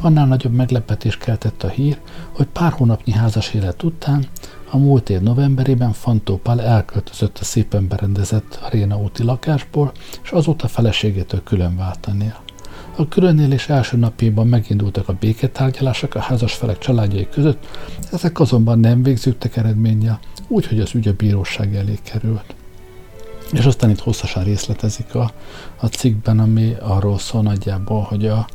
annál 0.00 0.26
nagyobb 0.26 0.52
meglepetés 0.52 1.16
keltett 1.16 1.62
a 1.62 1.68
hír, 1.68 1.98
hogy 2.32 2.46
pár 2.46 2.72
hónapnyi 2.72 3.12
házas 3.12 3.54
élet 3.54 3.82
után 3.82 4.26
a 4.70 4.76
múlt 4.76 5.10
év 5.10 5.20
novemberében 5.20 5.92
Fantó 5.92 6.36
Pál 6.36 6.60
elköltözött 6.60 7.38
a 7.38 7.44
szépen 7.44 7.88
berendezett 7.88 8.58
aréna 8.62 8.96
úti 8.96 9.22
lakásból, 9.22 9.92
és 10.22 10.30
azóta 10.30 10.68
feleségétől 10.68 11.42
külön 11.42 11.76
váltania. 11.76 12.42
A 12.96 13.08
különélés 13.08 13.68
első 13.68 13.96
napjában 13.96 14.46
megindultak 14.46 15.08
a 15.08 15.16
béketárgyalások 15.20 16.14
a 16.14 16.20
házas 16.20 16.54
felek 16.54 16.78
családjai 16.78 17.28
között, 17.28 17.66
ezek 18.12 18.40
azonban 18.40 18.78
nem 18.78 19.02
végződtek 19.02 19.56
eredménnyel, 19.56 20.18
úgyhogy 20.48 20.80
az 20.80 20.94
ügy 20.94 21.08
a 21.08 21.12
bíróság 21.12 21.74
elé 21.74 21.98
került. 22.02 22.54
És 23.52 23.64
aztán 23.64 23.90
itt 23.90 24.00
hosszasan 24.00 24.44
részletezik 24.44 25.14
a, 25.14 25.30
a 25.80 25.86
cikkben, 25.86 26.38
ami 26.38 26.74
arról 26.80 27.18
szól 27.18 27.42
nagyjából, 27.42 28.00
hogy 28.00 28.26
a, 28.26 28.46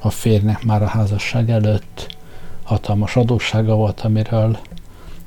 a 0.00 0.10
férnek 0.10 0.64
már 0.64 0.82
a 0.82 0.86
házasság 0.86 1.50
előtt 1.50 2.16
hatalmas 2.62 3.16
adóssága 3.16 3.74
volt, 3.74 4.00
amiről 4.00 4.58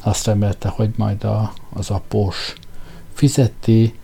azt 0.05 0.25
remélte, 0.25 0.69
hogy 0.69 0.93
majd 0.95 1.23
a, 1.23 1.53
az 1.73 1.89
após 1.89 2.55
fizeti, 3.13 3.99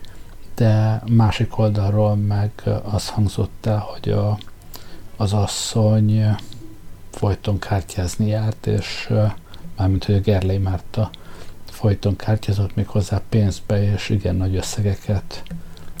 de 0.54 1.02
másik 1.10 1.58
oldalról 1.58 2.16
meg 2.16 2.50
az 2.82 3.08
hangzott 3.08 3.66
el, 3.66 3.78
hogy 3.78 4.10
a, 4.10 4.38
az 5.16 5.32
asszony 5.32 6.36
folyton 7.10 7.58
kártyázni 7.58 8.26
járt, 8.26 8.66
és 8.66 9.12
mármint, 9.76 10.04
hogy 10.04 10.14
a 10.14 10.20
Gerlei 10.20 10.58
Márta 10.58 11.10
folyton 11.64 12.16
kártyázott 12.16 12.74
még 12.74 12.86
hozzá 12.86 13.20
pénzbe, 13.28 13.92
és 13.92 14.08
igen 14.08 14.34
nagy 14.34 14.56
összegeket 14.56 15.42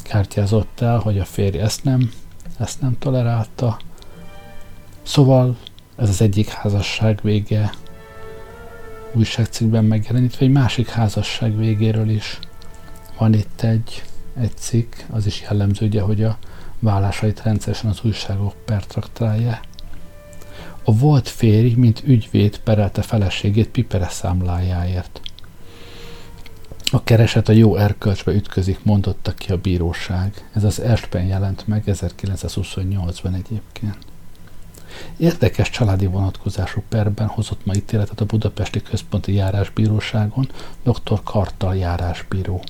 kártyázott 0.02 0.80
el, 0.80 0.98
hogy 0.98 1.18
a 1.18 1.24
férj 1.24 1.58
ezt 1.58 1.84
nem, 1.84 2.12
ezt 2.58 2.80
nem 2.80 2.98
tolerálta. 2.98 3.76
Szóval 5.02 5.56
ez 5.96 6.08
az 6.08 6.20
egyik 6.20 6.48
házasság 6.48 7.18
vége 7.22 7.72
újságcikkben 9.12 9.84
megjelenítve, 9.84 10.44
egy 10.44 10.52
másik 10.52 10.88
házasság 10.88 11.56
végéről 11.56 12.08
is 12.08 12.38
van 13.18 13.34
itt 13.34 13.62
egy, 13.62 14.02
egy 14.40 14.56
cikk, 14.56 14.94
az 15.10 15.26
is 15.26 15.40
jellemző, 15.40 15.86
ugye, 15.86 16.00
hogy 16.00 16.22
a 16.22 16.38
vállásait 16.78 17.42
rendszeresen 17.42 17.90
az 17.90 18.00
újságok 18.02 18.54
pertraktálja. 18.64 19.60
A 20.84 20.96
volt 20.96 21.28
férj, 21.28 21.74
mint 21.74 22.02
ügyvéd 22.04 22.58
perelte 22.58 23.02
feleségét 23.02 23.68
Pipere 23.68 24.08
számlájáért. 24.08 25.20
A 26.92 27.04
kereset 27.04 27.48
a 27.48 27.52
jó 27.52 27.76
erkölcsbe 27.76 28.32
ütközik, 28.32 28.84
mondotta 28.84 29.34
ki 29.34 29.52
a 29.52 29.56
bíróság. 29.56 30.48
Ez 30.52 30.64
az 30.64 30.80
Erstben 30.80 31.24
jelent 31.24 31.66
meg 31.66 31.82
1928-ban 31.86 33.34
egyébként. 33.34 34.11
Érdekes 35.16 35.70
családi 35.70 36.06
vonatkozású 36.06 36.82
perben 36.88 37.26
hozott 37.26 37.66
ma 37.66 37.74
ítéletet 37.74 38.20
a 38.20 38.24
Budapesti 38.24 38.82
Központi 38.82 39.34
Járásbíróságon 39.34 40.48
dr. 40.82 41.20
Kartal 41.24 41.76
járásbíró. 41.76 42.62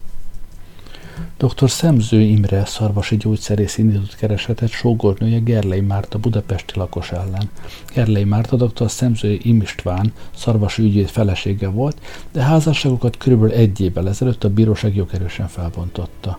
Dr. 1.37 1.71
Szemző 1.71 2.21
Imre 2.21 2.65
szarvasi 2.65 3.17
gyógyszerész 3.17 3.79
indított 3.79 4.17
keresetet 4.17 4.71
sógornője 4.71 5.39
Gerlei 5.39 5.81
Márta 5.81 6.19
budapesti 6.19 6.73
lakos 6.79 7.13
ellen. 7.13 7.51
Gerlei 7.95 8.25
Márta 8.25 8.57
dr. 8.57 8.91
Szemző 8.91 9.39
Imistván 9.43 10.13
szarvasi 10.37 10.83
ügyét 10.83 11.11
felesége 11.11 11.69
volt, 11.69 12.01
de 12.33 12.43
házasságokat 12.43 13.17
körülbelül 13.17 13.55
egy 13.55 13.81
évvel 13.81 14.09
ezelőtt 14.09 14.45
a 14.45 14.51
bíróság 14.51 14.95
jogerősen 14.95 15.49
felbontotta. 15.49 16.37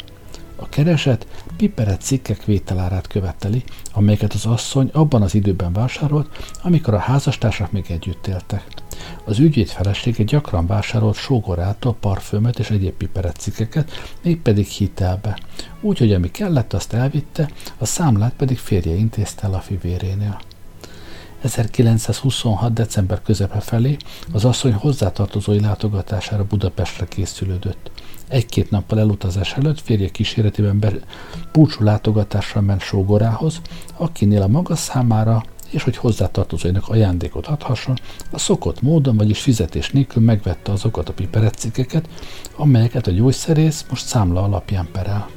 A 0.63 0.69
kereset 0.69 1.27
piperet 1.57 2.01
cikkek 2.01 2.45
vételárát 2.45 3.07
követeli, 3.07 3.63
amelyeket 3.93 4.33
az 4.33 4.45
asszony 4.45 4.89
abban 4.93 5.21
az 5.21 5.35
időben 5.35 5.73
vásárolt, 5.73 6.53
amikor 6.61 6.93
a 6.93 6.97
házastársak 6.97 7.71
még 7.71 7.85
együtt 7.89 8.27
éltek. 8.27 8.67
Az 9.25 9.39
ügyvéd 9.39 9.67
felesége 9.67 10.23
gyakran 10.23 10.67
vásárolt 10.67 11.15
sógorától 11.15 11.95
parfümöt 11.99 12.59
és 12.59 12.69
egyéb 12.69 12.93
piperet 12.93 13.35
cikkeket, 13.35 13.91
mégpedig 14.21 14.67
hitelbe. 14.67 15.39
Úgyhogy 15.81 16.13
ami 16.13 16.31
kellett, 16.31 16.73
azt 16.73 16.93
elvitte, 16.93 17.49
a 17.77 17.85
számlát 17.85 18.33
pedig 18.33 18.57
férje 18.57 18.95
intézte 18.95 19.47
el 19.47 19.53
a 19.53 19.59
fivérénél. 19.59 20.41
1926. 21.41 22.73
december 22.73 23.21
közepe 23.21 23.59
felé 23.59 23.97
az 24.33 24.45
asszony 24.45 24.73
hozzátartozói 24.73 25.59
látogatására 25.59 26.45
Budapestre 26.45 27.05
készülődött. 27.07 27.91
Egy-két 28.27 28.69
nappal 28.69 28.99
elutazás 28.99 29.53
előtt 29.53 29.81
férje 29.81 30.09
kíséretében 30.09 30.79
be, 30.79 30.91
búcsú 31.51 31.83
látogatásra 31.83 32.61
ment 32.61 32.81
sógorához, 32.81 33.61
akinél 33.97 34.41
a 34.41 34.47
maga 34.47 34.75
számára 34.75 35.43
és 35.69 35.83
hogy 35.83 35.97
hozzátartozóinak 35.97 36.87
ajándékot 36.87 37.47
adhasson, 37.47 37.99
a 38.31 38.39
szokott 38.39 38.81
módon, 38.81 39.17
vagyis 39.17 39.41
fizetés 39.41 39.89
nélkül 39.89 40.23
megvette 40.23 40.71
azokat 40.71 41.09
a 41.09 41.13
piperetcikeket, 41.13 42.07
amelyeket 42.55 43.07
a 43.07 43.11
gyógyszerész 43.11 43.85
most 43.89 44.05
számla 44.05 44.43
alapján 44.43 44.87
perel. 44.91 45.29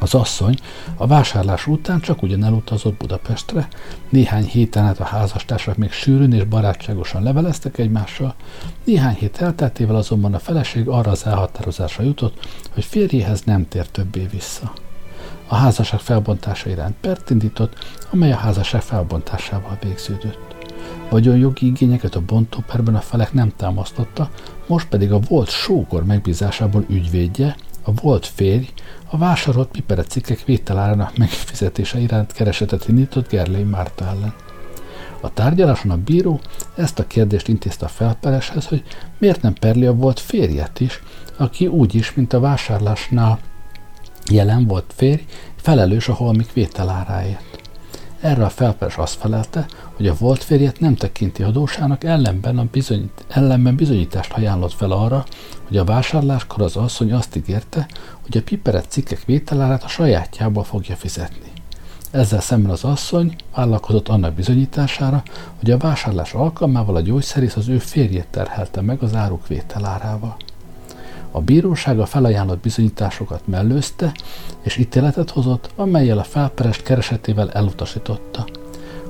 Az 0.00 0.14
asszony 0.14 0.54
a 0.96 1.06
vásárlás 1.06 1.66
után 1.66 2.00
csak 2.00 2.22
ugyan 2.22 2.44
elutazott 2.44 2.96
Budapestre, 2.96 3.68
néhány 4.08 4.44
héten 4.44 4.84
át 4.84 5.00
a 5.00 5.04
házastársak 5.04 5.76
még 5.76 5.90
sűrűn 5.90 6.32
és 6.32 6.44
barátságosan 6.44 7.22
leveleztek 7.22 7.78
egymással, 7.78 8.34
néhány 8.84 9.14
hét 9.14 9.40
elteltével 9.40 9.96
azonban 9.96 10.34
a 10.34 10.38
feleség 10.38 10.88
arra 10.88 11.10
az 11.10 11.26
elhatározásra 11.26 12.02
jutott, 12.02 12.48
hogy 12.74 12.84
férjéhez 12.84 13.42
nem 13.42 13.68
tér 13.68 13.86
többé 13.86 14.28
vissza. 14.30 14.72
A 15.48 15.54
házasság 15.54 16.00
felbontása 16.00 16.70
iránt 16.70 16.96
pert 17.00 17.30
indított, 17.30 17.74
amely 18.10 18.32
a 18.32 18.36
házasság 18.36 18.82
felbontásával 18.82 19.78
végződött. 19.82 20.54
Vagyonjogi 21.08 21.66
igényeket 21.66 22.14
a 22.14 22.22
bontóperben 22.26 22.94
a 22.94 23.00
felek 23.00 23.32
nem 23.32 23.52
támasztotta, 23.56 24.30
most 24.66 24.88
pedig 24.88 25.12
a 25.12 25.18
volt 25.28 25.48
sógor 25.48 26.04
megbízásából 26.04 26.84
ügyvédje, 26.88 27.56
a 27.82 27.92
volt 27.92 28.26
férj 28.26 28.68
a 29.10 29.18
vásárolt 29.18 29.82
cikkek 30.08 30.44
vételárának 30.44 31.16
megfizetése 31.16 31.98
iránt 31.98 32.32
keresetet 32.32 32.88
indított 32.88 33.28
Gerlei 33.28 33.62
Márta 33.62 34.04
ellen. 34.04 34.34
A 35.20 35.32
tárgyaláson 35.32 35.90
a 35.90 35.96
bíró 35.96 36.40
ezt 36.76 36.98
a 36.98 37.06
kérdést 37.06 37.48
intézte 37.48 37.84
a 37.84 37.88
felpereshez, 37.88 38.66
hogy 38.66 38.82
miért 39.18 39.42
nem 39.42 39.54
perli 39.54 39.86
a 39.86 39.94
volt 39.94 40.20
férjet 40.20 40.80
is, 40.80 41.02
aki 41.36 41.66
úgy 41.66 41.94
is, 41.94 42.14
mint 42.14 42.32
a 42.32 42.40
vásárlásnál 42.40 43.38
jelen 44.30 44.66
volt 44.66 44.92
férj, 44.96 45.24
felelős 45.56 46.08
a 46.08 46.12
holmik 46.12 46.52
vételáráért. 46.52 47.49
Erre 48.20 48.44
a 48.44 48.48
felperes 48.48 48.96
azt 48.96 49.14
felelte, 49.14 49.66
hogy 49.96 50.06
a 50.06 50.14
volt 50.18 50.44
férjet 50.44 50.80
nem 50.80 50.94
tekinti 50.94 51.42
adósának, 51.42 52.04
ellenben, 52.04 52.58
a 52.58 52.64
bizonyít, 52.70 53.24
ellenben 53.28 53.76
bizonyítást 53.76 54.32
ajánlott 54.32 54.72
fel 54.72 54.90
arra, 54.90 55.24
hogy 55.68 55.76
a 55.76 55.84
vásárláskor 55.84 56.62
az 56.62 56.76
asszony 56.76 57.12
azt 57.12 57.36
ígérte, 57.36 57.86
hogy 58.22 58.36
a 58.36 58.42
piperet 58.42 58.90
cikkek 58.90 59.24
vételárát 59.24 59.84
a 59.84 59.88
sajátjából 59.88 60.64
fogja 60.64 60.96
fizetni. 60.96 61.52
Ezzel 62.10 62.40
szemben 62.40 62.70
az 62.70 62.84
asszony 62.84 63.36
vállalkozott 63.54 64.08
annak 64.08 64.34
bizonyítására, 64.34 65.22
hogy 65.58 65.70
a 65.70 65.78
vásárlás 65.78 66.32
alkalmával 66.34 66.96
a 66.96 67.00
gyógyszerész 67.00 67.56
az 67.56 67.68
ő 67.68 67.78
férjét 67.78 68.26
terhelte 68.30 68.80
meg 68.80 69.02
az 69.02 69.14
áruk 69.14 69.46
vételárával. 69.46 70.36
A 71.30 71.40
bíróság 71.40 72.00
a 72.00 72.06
felajánlott 72.06 72.60
bizonyításokat 72.60 73.46
mellőzte, 73.46 74.12
és 74.62 74.76
ítéletet 74.76 75.30
hozott, 75.30 75.70
amelyel 75.76 76.18
a 76.18 76.22
felperest 76.22 76.82
keresetével 76.82 77.50
elutasította. 77.50 78.46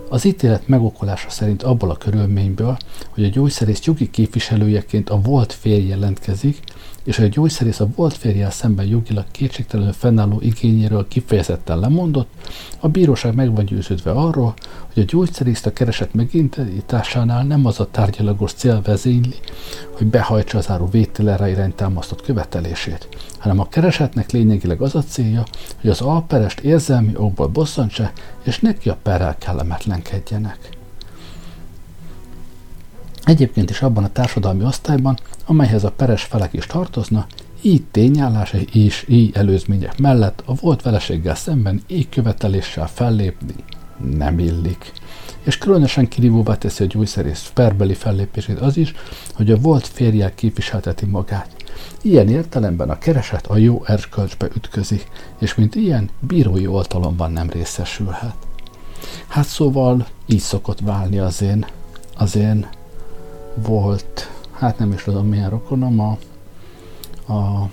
Az 0.08 0.24
ítélet 0.24 0.68
megokolása 0.68 1.30
szerint 1.30 1.62
abból 1.62 1.90
a 1.90 1.96
körülményből, 1.96 2.76
hogy 3.10 3.24
a 3.24 3.28
gyógyszerész 3.28 3.84
jogi 3.84 4.10
képviselőjeként 4.10 5.10
a 5.10 5.20
volt 5.20 5.52
férj 5.52 5.86
jelentkezik, 5.86 6.62
és 7.04 7.16
hogy 7.16 7.24
a 7.24 7.28
gyógyszerész 7.28 7.80
a 7.80 7.88
volt 7.96 8.14
férjel 8.14 8.50
szemben 8.50 8.86
jogilag 8.86 9.24
kétségtelenül 9.30 9.92
fennálló 9.92 10.40
igényéről 10.40 11.08
kifejezetten 11.08 11.78
lemondott, 11.78 12.28
a 12.80 12.88
bíróság 12.88 13.34
meg 13.34 13.54
van 13.54 13.64
győződve 13.64 14.10
arról, 14.10 14.54
hogy 14.92 15.02
a 15.02 15.06
gyógyszerészt 15.06 15.66
a 15.66 15.72
kereset 15.72 16.14
megindításánál 16.14 17.44
nem 17.44 17.66
az 17.66 17.80
a 17.80 17.88
tárgyalagos 17.90 18.52
cél 18.52 18.82
vezényli, 18.82 19.36
hogy 19.96 20.06
behajtsa 20.06 20.58
az 20.58 20.70
áru 20.70 20.90
vételere 20.90 21.50
irány 21.50 21.74
támasztott 21.74 22.22
követelését, 22.22 23.08
hanem 23.38 23.60
a 23.60 23.68
keresetnek 23.68 24.30
lényegileg 24.30 24.80
az 24.80 24.94
a 24.94 25.02
célja, 25.02 25.44
hogy 25.80 25.90
az 25.90 26.00
alperest 26.00 26.60
érzelmi 26.60 27.12
okból 27.16 27.46
bosszantsa, 27.46 28.10
és 28.42 28.58
neki 28.58 28.88
a 28.88 28.98
perrel 29.02 29.36
kellemetlenkedjenek. 29.38 30.79
Egyébként 33.24 33.70
is 33.70 33.82
abban 33.82 34.04
a 34.04 34.12
társadalmi 34.12 34.64
osztályban, 34.64 35.18
amelyhez 35.46 35.84
a 35.84 35.90
peres 35.90 36.22
felek 36.22 36.52
is 36.52 36.66
tartozna, 36.66 37.26
így 37.62 37.82
tényállás 37.90 38.54
és 38.72 39.04
így 39.08 39.36
előzmények 39.36 39.98
mellett 39.98 40.42
a 40.46 40.54
volt 40.54 40.82
veleséggel 40.82 41.34
szemben 41.34 41.82
így 41.86 42.08
követeléssel 42.08 42.88
fellépni 42.88 43.54
nem 44.16 44.38
illik. 44.38 44.92
És 45.42 45.58
különösen 45.58 46.08
kirívóvá 46.08 46.54
teszi 46.54 46.84
a 46.84 46.86
gyógyszerész 46.86 47.50
perbeli 47.54 47.94
fellépését 47.94 48.60
az 48.60 48.76
is, 48.76 48.94
hogy 49.34 49.50
a 49.50 49.56
volt 49.56 49.86
férjel 49.86 50.34
képviselteti 50.34 51.06
magát. 51.06 51.56
Ilyen 52.02 52.28
értelemben 52.28 52.90
a 52.90 52.98
kereset 52.98 53.46
a 53.46 53.56
jó 53.56 53.84
erkölcsbe 53.84 54.48
ütközik, 54.56 55.08
és 55.38 55.54
mint 55.54 55.74
ilyen 55.74 56.10
bírói 56.20 56.66
oltalomban 56.66 57.32
nem 57.32 57.50
részesülhet. 57.50 58.36
Hát 59.28 59.46
szóval 59.46 60.06
így 60.26 60.40
szokott 60.40 60.80
válni 60.80 61.18
az 61.18 61.42
én, 61.42 61.66
az 62.16 62.36
én 62.36 62.66
volt, 63.54 64.30
hát 64.52 64.78
nem 64.78 64.92
is 64.92 65.02
tudom 65.02 65.26
milyen 65.26 65.50
rokonom, 65.50 66.00
a, 66.00 66.18
a 67.32 67.70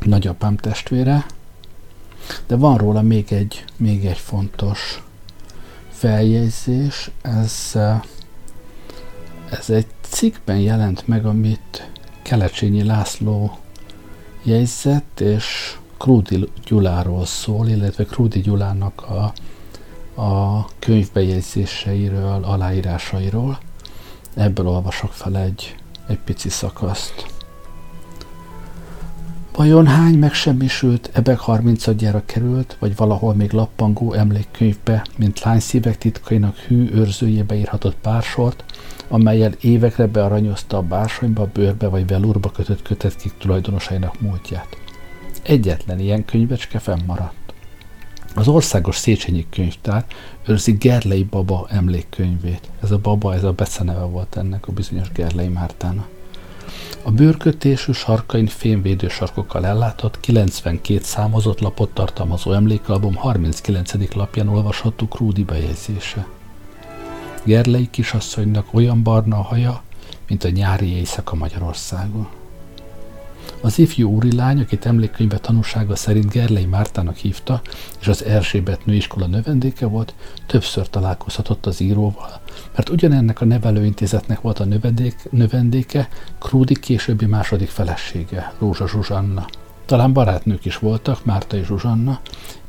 nagyapám 0.00 0.56
testvére, 0.56 1.26
de 2.46 2.56
van 2.56 2.76
róla 2.76 3.02
még 3.02 3.32
egy, 3.32 3.64
még 3.76 4.06
egy 4.06 4.18
fontos 4.18 5.02
feljegyzés, 5.88 7.10
ez, 7.22 7.78
ez 9.50 9.70
egy 9.70 9.86
cikkben 10.00 10.58
jelent 10.58 11.06
meg, 11.06 11.26
amit 11.26 11.90
Kelecsényi 12.22 12.84
László 12.84 13.58
jegyzett, 14.42 15.20
és 15.20 15.76
Krúdi 15.98 16.48
Gyuláról 16.64 17.26
szól, 17.26 17.68
illetve 17.68 18.04
Krúdi 18.04 18.40
Gyulának 18.40 19.02
a, 19.08 19.32
a 20.22 20.64
könyvbejegyzéseiről, 20.78 22.44
aláírásairól. 22.44 23.58
Ebből 24.36 24.68
olvasok 24.68 25.12
fel 25.12 25.38
egy, 25.38 25.76
egy 26.06 26.18
pici 26.18 26.48
szakaszt. 26.48 27.26
Vajon 29.56 29.86
hány 29.86 30.18
megsemmisült, 30.18 31.10
ebek 31.12 31.38
30 31.38 31.84
került, 32.26 32.76
vagy 32.78 32.96
valahol 32.96 33.34
még 33.34 33.52
lappangó 33.52 34.12
emlékkönyvbe, 34.12 35.06
mint 35.18 35.40
lányszívek 35.40 35.98
titkainak 35.98 36.56
hű 36.56 36.90
őrzőjébe 36.92 37.54
írhatott 37.54 37.96
pársort, 37.96 38.64
amelyel 39.08 39.52
évekre 39.60 40.06
bearanyozta 40.06 40.76
a 40.76 40.82
bársonyba, 40.82 41.48
bőrbe 41.52 41.88
vagy 41.88 42.06
velurba 42.06 42.50
kötött 42.50 42.82
kötetkik 42.82 43.32
tulajdonosainak 43.38 44.20
múltját. 44.20 44.76
Egyetlen 45.42 45.98
ilyen 45.98 46.24
könyvecske 46.24 46.78
fennmaradt. 46.78 47.45
Az 48.38 48.48
Országos 48.48 48.96
Széchenyi 48.96 49.46
Könyvtár 49.50 50.04
őrzi 50.46 50.72
Gerlei 50.72 51.22
Baba 51.22 51.66
emlékkönyvét. 51.70 52.70
Ez 52.82 52.90
a 52.90 52.98
baba, 52.98 53.34
ez 53.34 53.44
a 53.44 53.52
beceneve 53.52 54.04
volt 54.04 54.36
ennek 54.36 54.68
a 54.68 54.72
bizonyos 54.72 55.12
Gerlei 55.12 55.48
Mártának. 55.48 56.08
A 57.02 57.10
bőrkötésű 57.10 57.92
sarkain 57.92 58.46
fémvédő 58.46 59.08
sarkokkal 59.08 59.66
ellátott 59.66 60.20
92 60.20 61.00
számozott 61.02 61.60
lapot 61.60 61.90
tartalmazó 61.90 62.52
emlékalbum 62.52 63.14
39. 63.14 64.14
lapján 64.14 64.48
olvasható 64.48 65.06
Krúdi 65.08 65.44
bejegyzése. 65.44 66.26
Gerlei 67.44 67.90
kisasszonynak 67.90 68.66
olyan 68.74 69.02
barna 69.02 69.38
a 69.38 69.42
haja, 69.42 69.82
mint 70.28 70.44
a 70.44 70.48
nyári 70.50 70.92
éjszaka 70.92 71.34
Magyarországon. 71.34 72.28
Az 73.60 73.78
ifjú 73.78 74.10
úrilány, 74.10 74.60
akit 74.60 74.86
emlékkönyve 74.86 75.38
tanúsága 75.38 75.96
szerint 75.96 76.30
Gerlei 76.30 76.64
Mártának 76.64 77.16
hívta, 77.16 77.60
és 78.00 78.08
az 78.08 78.24
Erzsébet 78.24 78.86
nőiskola 78.86 79.26
növendéke 79.26 79.86
volt, 79.86 80.14
többször 80.46 80.88
találkozhatott 80.88 81.66
az 81.66 81.80
íróval, 81.80 82.40
mert 82.74 82.88
ugyanennek 82.88 83.40
a 83.40 83.44
nevelőintézetnek 83.44 84.40
volt 84.40 84.58
a 84.58 84.64
növendék, 84.64 85.28
növendéke, 85.30 86.08
Krúdi 86.38 86.78
későbbi 86.78 87.26
második 87.26 87.68
felesége, 87.68 88.52
Rózsa 88.58 88.88
Zsuzsanna. 88.88 89.46
Talán 89.86 90.12
barátnők 90.12 90.64
is 90.64 90.78
voltak, 90.78 91.24
Márta 91.24 91.56
és 91.56 91.66
Zsuzsanna, 91.66 92.20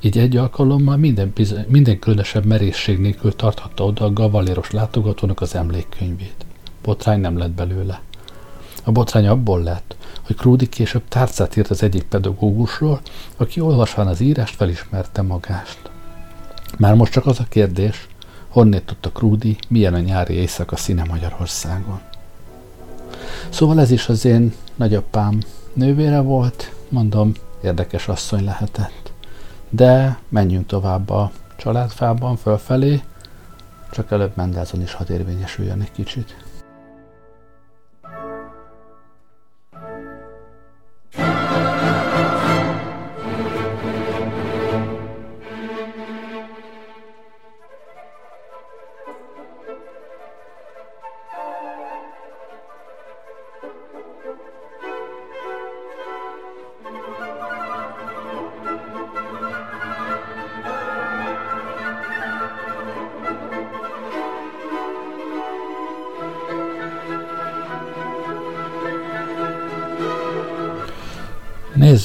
így 0.01 0.17
egy 0.17 0.37
alkalommal 0.37 0.97
minden, 0.97 1.33
minden 1.67 1.99
különösebb 1.99 2.45
merészség 2.45 2.99
nélkül 2.99 3.35
tarthatta 3.35 3.85
oda 3.85 4.05
a 4.05 4.13
gavaléros 4.13 4.71
látogatónak 4.71 5.41
az 5.41 5.55
emlékkönyvét. 5.55 6.45
Botrány 6.83 7.19
nem 7.19 7.37
lett 7.37 7.51
belőle. 7.51 8.01
A 8.87 8.91
botrány 8.91 9.27
abból 9.27 9.63
lett, 9.63 9.95
hogy 10.25 10.35
Krúdi 10.35 10.69
később 10.69 11.07
tárcát 11.07 11.55
írt 11.55 11.69
az 11.69 11.83
egyik 11.83 12.03
pedagógusról, 12.03 13.01
aki 13.37 13.59
olvasván 13.59 14.07
az 14.07 14.19
írást 14.19 14.55
felismerte 14.55 15.21
magást. 15.21 15.79
Már 16.77 16.93
most 16.93 17.11
csak 17.11 17.25
az 17.25 17.39
a 17.39 17.45
kérdés, 17.49 18.07
honnét 18.47 18.85
tudta 18.85 19.11
Krúdi, 19.11 19.57
milyen 19.67 19.93
a 19.93 19.99
nyári 19.99 20.33
éjszaka 20.33 20.75
színe 20.75 21.03
Magyarországon. 21.03 21.99
Szóval 23.49 23.79
ez 23.79 23.91
is 23.91 24.07
az 24.07 24.25
én 24.25 24.53
nagyapám 24.75 25.41
nővére 25.73 26.19
volt, 26.19 26.73
mondom, 26.89 27.31
érdekes 27.63 28.07
asszony 28.07 28.43
lehetett. 28.43 29.11
De 29.69 30.19
menjünk 30.29 30.65
tovább 30.65 31.09
a 31.09 31.31
családfában 31.57 32.35
fölfelé, 32.35 33.03
csak 33.91 34.11
előbb 34.11 34.31
Mendelssohn 34.35 34.81
is 34.81 34.93
hadd 34.93 35.11
érvényesüljön 35.11 35.81
egy 35.81 35.91
kicsit. 35.91 36.46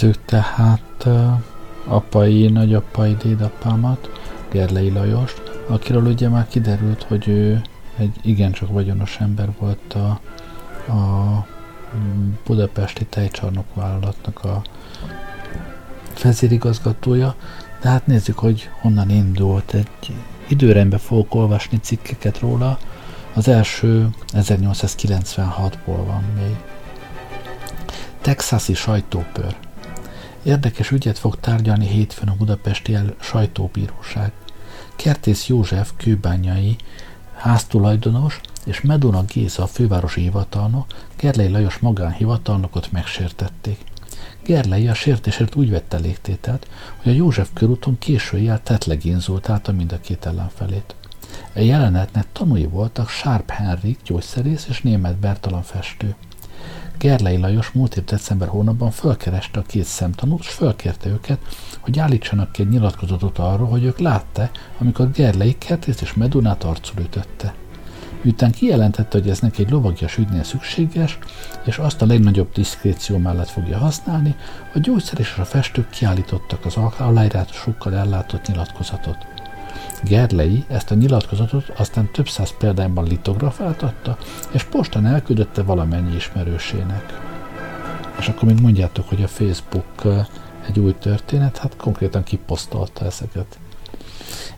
Nézzük 0.03 0.25
tehát 0.25 1.09
apai, 1.85 2.49
nagyapai 2.49 3.17
dédapámat, 3.17 4.11
Gerlei 4.51 4.91
Lajost, 4.91 5.43
akiről 5.69 6.07
ugye 6.07 6.29
már 6.29 6.49
kiderült, 6.49 7.03
hogy 7.03 7.29
ő 7.29 7.63
egy 7.97 8.17
igencsak 8.23 8.69
vagyonos 8.69 9.17
ember 9.21 9.49
volt 9.59 9.95
a, 9.95 10.21
a 10.93 11.47
budapesti 12.47 13.05
tejcsarnok 13.05 13.75
vállalatnak 13.75 14.45
a 14.45 14.63
vezérigazgatója, 16.23 17.35
de 17.81 17.89
hát 17.89 18.07
nézzük, 18.07 18.39
hogy 18.39 18.71
honnan 18.81 19.11
indult. 19.11 19.75
Egy 19.75 20.15
időrendben 20.49 20.99
fogok 20.99 21.35
olvasni 21.35 21.79
cikkeket 21.81 22.39
róla, 22.39 22.79
az 23.35 23.49
első 23.49 24.09
1896-ból 24.33 26.03
van 26.07 26.25
még. 26.37 26.57
Texasi 28.21 28.75
sajtópör. 28.75 29.57
Érdekes 30.43 30.91
ügyet 30.91 31.19
fog 31.19 31.41
tárgyalni 31.41 31.87
hétfőn 31.87 32.29
a 32.29 32.35
budapesti 32.35 32.95
el 32.95 33.15
sajtóbíróság. 33.21 34.33
Kertész 34.97 35.47
József 35.47 35.93
kőbányai 35.97 36.77
háztulajdonos 37.35 38.41
és 38.65 38.81
Meduna 38.81 39.25
Géza 39.25 39.63
a 39.63 39.67
fővárosi 39.67 40.21
hivatalnok 40.21 40.87
Gerlei 41.17 41.49
Lajos 41.49 41.79
magánhivatalnokot 41.79 42.93
megsértették. 42.93 43.79
Gerlei 44.45 44.89
a 44.89 44.95
sértésért 44.95 45.55
úgy 45.55 45.71
vette 45.71 45.97
légtételt, 45.97 46.69
hogy 46.97 47.13
a 47.13 47.15
József 47.15 47.49
körúton 47.53 47.99
késő 47.99 48.39
éjjel 48.39 48.63
tetleg 48.63 49.05
inzultálta 49.05 49.73
mind 49.73 49.93
a 49.93 50.01
két 50.01 50.27
ellenfelét. 50.27 50.95
A 51.55 51.61
jelenetnek 51.61 52.27
tanúi 52.33 52.67
voltak 52.67 53.09
Sharp 53.09 53.51
Henrik 53.51 53.99
gyógyszerész 54.05 54.67
és 54.69 54.83
német 54.83 55.17
Bertalan 55.17 55.63
festő. 55.63 56.15
Gerlei 57.03 57.37
Lajos 57.37 57.71
múlt 57.71 57.97
év 57.97 58.05
december 58.05 58.49
hónapban 58.49 58.91
fölkereste 58.91 59.59
a 59.59 59.63
két 59.63 59.85
szemtanút, 59.85 60.41
és 60.41 60.49
fölkérte 60.49 61.09
őket, 61.09 61.39
hogy 61.81 61.99
állítsanak 61.99 62.53
ki 62.53 62.63
egy 62.63 62.69
nyilatkozatot 62.69 63.39
arról, 63.39 63.69
hogy 63.69 63.85
ők 63.85 63.99
látta, 63.99 64.51
amikor 64.79 65.11
Gerlei 65.11 65.59
kertész 65.59 66.01
és 66.01 66.15
Medunát 66.15 66.65
arcul 66.65 67.03
ütötte. 67.03 67.55
Miután 68.21 68.51
kijelentette, 68.51 69.19
hogy 69.19 69.29
ez 69.29 69.41
neki 69.41 69.63
egy 69.63 69.71
lovagias 69.71 70.19
ügynél 70.19 70.43
szükséges, 70.43 71.19
és 71.65 71.79
azt 71.79 72.03
a 72.03 72.07
legnagyobb 72.07 72.53
diszkréció 72.53 73.19
mellett 73.19 73.51
fogja 73.51 73.79
használni, 73.79 74.35
a 74.75 74.79
gyógyszer 74.79 75.21
és 75.21 75.35
a 75.39 75.45
festők 75.45 75.91
kiállítottak 75.91 76.65
az 76.65 76.77
aláírásokkal 76.99 77.95
ellátott 77.95 78.47
nyilatkozatot. 78.47 79.32
Gerlei 80.05 80.65
ezt 80.69 80.91
a 80.91 80.95
nyilatkozatot 80.95 81.69
aztán 81.77 82.11
több 82.13 82.29
száz 82.29 82.57
példányban 82.57 83.05
litografáltatta, 83.05 84.17
és 84.51 84.63
postán 84.63 85.07
elküldötte 85.07 85.63
valamennyi 85.63 86.15
ismerősének. 86.15 87.21
És 88.19 88.29
akkor 88.29 88.49
még 88.49 88.61
mondjátok, 88.61 89.09
hogy 89.09 89.23
a 89.23 89.29
Facebook 89.29 90.03
egy 90.67 90.79
új 90.79 90.95
történet, 90.99 91.59
hát 91.59 91.77
konkrétan 91.77 92.23
kiposztolta 92.23 93.05
ezeket. 93.05 93.59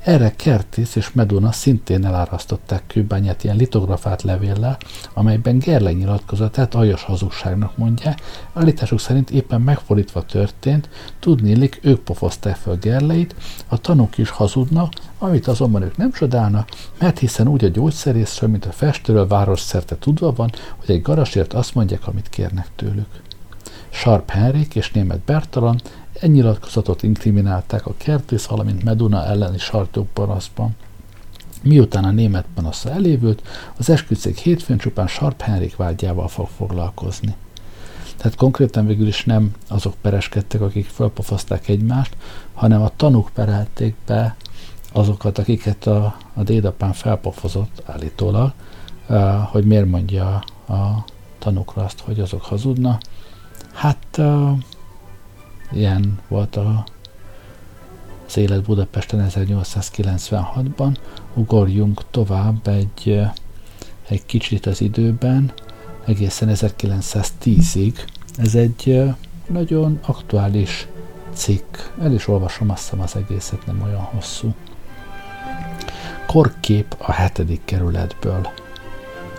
Erre 0.00 0.33
Kertész 0.37 0.94
és 0.94 1.12
Meduna 1.12 1.53
szintén 1.53 2.05
elárasztották 2.05 2.83
kőbányát 2.87 3.44
ilyen 3.44 3.57
litografált 3.57 4.22
levéllel, 4.22 4.79
amelyben 5.14 5.59
Gerlei 5.59 5.94
nyilatkozatát 5.94 6.74
aljas 6.74 7.03
hazugságnak 7.03 7.77
mondja, 7.77 8.14
állításuk 8.53 9.00
szerint 9.00 9.31
éppen 9.31 9.61
megfordítva 9.61 10.22
történt, 10.22 10.88
tudnélik 11.18 11.79
ők 11.83 12.00
pofozták 12.00 12.57
fel 12.57 12.77
Gerleit, 12.77 13.35
a 13.68 13.79
tanúk 13.79 14.18
is 14.18 14.31
hazudnak, 14.31 14.92
amit 15.18 15.46
azonban 15.46 15.83
ők 15.83 15.96
nem 15.96 16.12
csodálnak, 16.12 16.68
mert 16.98 17.18
hiszen 17.18 17.48
úgy 17.48 17.64
a 17.64 17.68
gyógyszerészről, 17.68 18.50
mint 18.50 18.64
a 18.64 18.72
festőről 18.72 19.27
város 19.27 19.61
szerte 19.61 19.98
tudva 19.98 20.33
van, 20.33 20.50
hogy 20.77 20.94
egy 20.94 21.03
garasért 21.03 21.53
azt 21.53 21.74
mondják, 21.74 22.07
amit 22.07 22.29
kérnek 22.29 22.68
tőlük. 22.77 23.22
Sharp 23.90 24.31
Henrik 24.31 24.74
és 24.74 24.90
német 24.90 25.20
Bertalan 25.20 25.81
egy 26.20 26.31
nyilatkozatot 26.31 27.03
inkriminálták 27.03 27.87
a 27.87 27.94
kertész, 27.96 28.44
valamint 28.46 28.85
Meduna 28.85 29.24
elleni 29.24 29.59
sartók 29.59 30.09
panaszban. 30.12 30.77
Miután 31.62 32.05
a 32.05 32.11
német 32.11 32.46
panasza 32.55 32.90
elévült, 32.90 33.42
az 33.79 33.90
esküdszék 33.90 34.38
hétfőn 34.38 34.79
csupán 34.79 35.07
Sarp 35.07 35.40
Henrik 35.40 35.77
vágyával 35.77 36.29
fog 36.29 36.48
foglalkozni. 36.57 37.35
Tehát 38.16 38.37
konkrétan 38.37 38.87
végül 38.87 39.07
is 39.07 39.24
nem 39.24 39.53
azok 39.68 39.94
pereskedtek, 40.00 40.61
akik 40.61 40.87
felpofozták 40.87 41.68
egymást, 41.68 42.16
hanem 42.55 42.83
a 42.83 42.90
tanúk 42.96 43.31
perelték 43.35 43.94
be 44.07 44.37
azokat, 44.92 45.38
akiket 45.38 45.87
a, 45.87 46.16
a 46.35 46.42
dédapán 46.42 46.92
felpofozott 46.92 47.83
állítólag, 47.85 48.53
hogy 49.50 49.64
miért 49.64 49.90
mondja 49.90 50.44
a 50.68 51.05
tanukra 51.38 51.85
azt, 51.85 52.00
hogy 52.00 52.20
azok 52.20 52.42
hazudna. 52.42 52.98
Hát 53.72 54.20
ilyen 55.72 56.20
volt 56.29 56.57
a, 56.57 56.85
az 58.27 58.37
élet 58.37 58.62
Budapesten 58.62 59.27
1896-ban. 59.31 60.96
Ugorjunk 61.35 62.03
tovább 62.11 62.68
egy, 62.68 63.20
egy 64.09 64.27
kicsit 64.27 64.66
az 64.66 64.81
időben, 64.81 65.53
egészen 66.05 66.48
1910-ig. 66.53 67.94
Ez 68.37 68.55
egy 68.55 69.03
nagyon 69.46 69.98
aktuális 70.03 70.88
cikk. 71.33 71.77
El 72.00 72.12
is 72.12 72.29
olvasom, 72.29 72.70
azt 72.70 72.83
hiszem 72.83 73.00
az 73.00 73.16
egészet 73.16 73.66
nem 73.66 73.83
olyan 73.83 74.00
hosszú. 74.03 74.55
Korkép 76.27 76.94
a 76.98 77.12
hetedik 77.12 77.61
kerületből. 77.64 78.48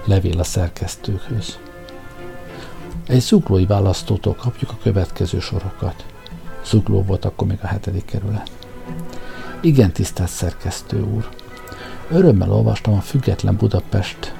Levél 0.06 0.40
a 0.40 0.44
szerkesztőkhöz. 0.44 1.60
Egy 3.08 3.22
zuglói 3.22 3.66
választótól 3.66 4.36
kapjuk 4.36 4.72
a 4.72 4.78
következő 4.84 5.40
sorokat. 5.40 6.06
Zugló 6.65 7.04
volt 7.04 7.25
akkor 7.25 7.47
még 7.47 7.60
a 7.62 7.67
hetedik 7.67 8.06
kerület. 8.06 8.51
Igen, 9.62 9.91
tisztelt 9.91 10.30
szerkesztő 10.30 11.04
úr! 11.04 11.30
Örömmel 12.10 12.51
olvastam 12.51 12.93
a 12.93 13.01
Független 13.01 13.56
Budapest 13.56 14.34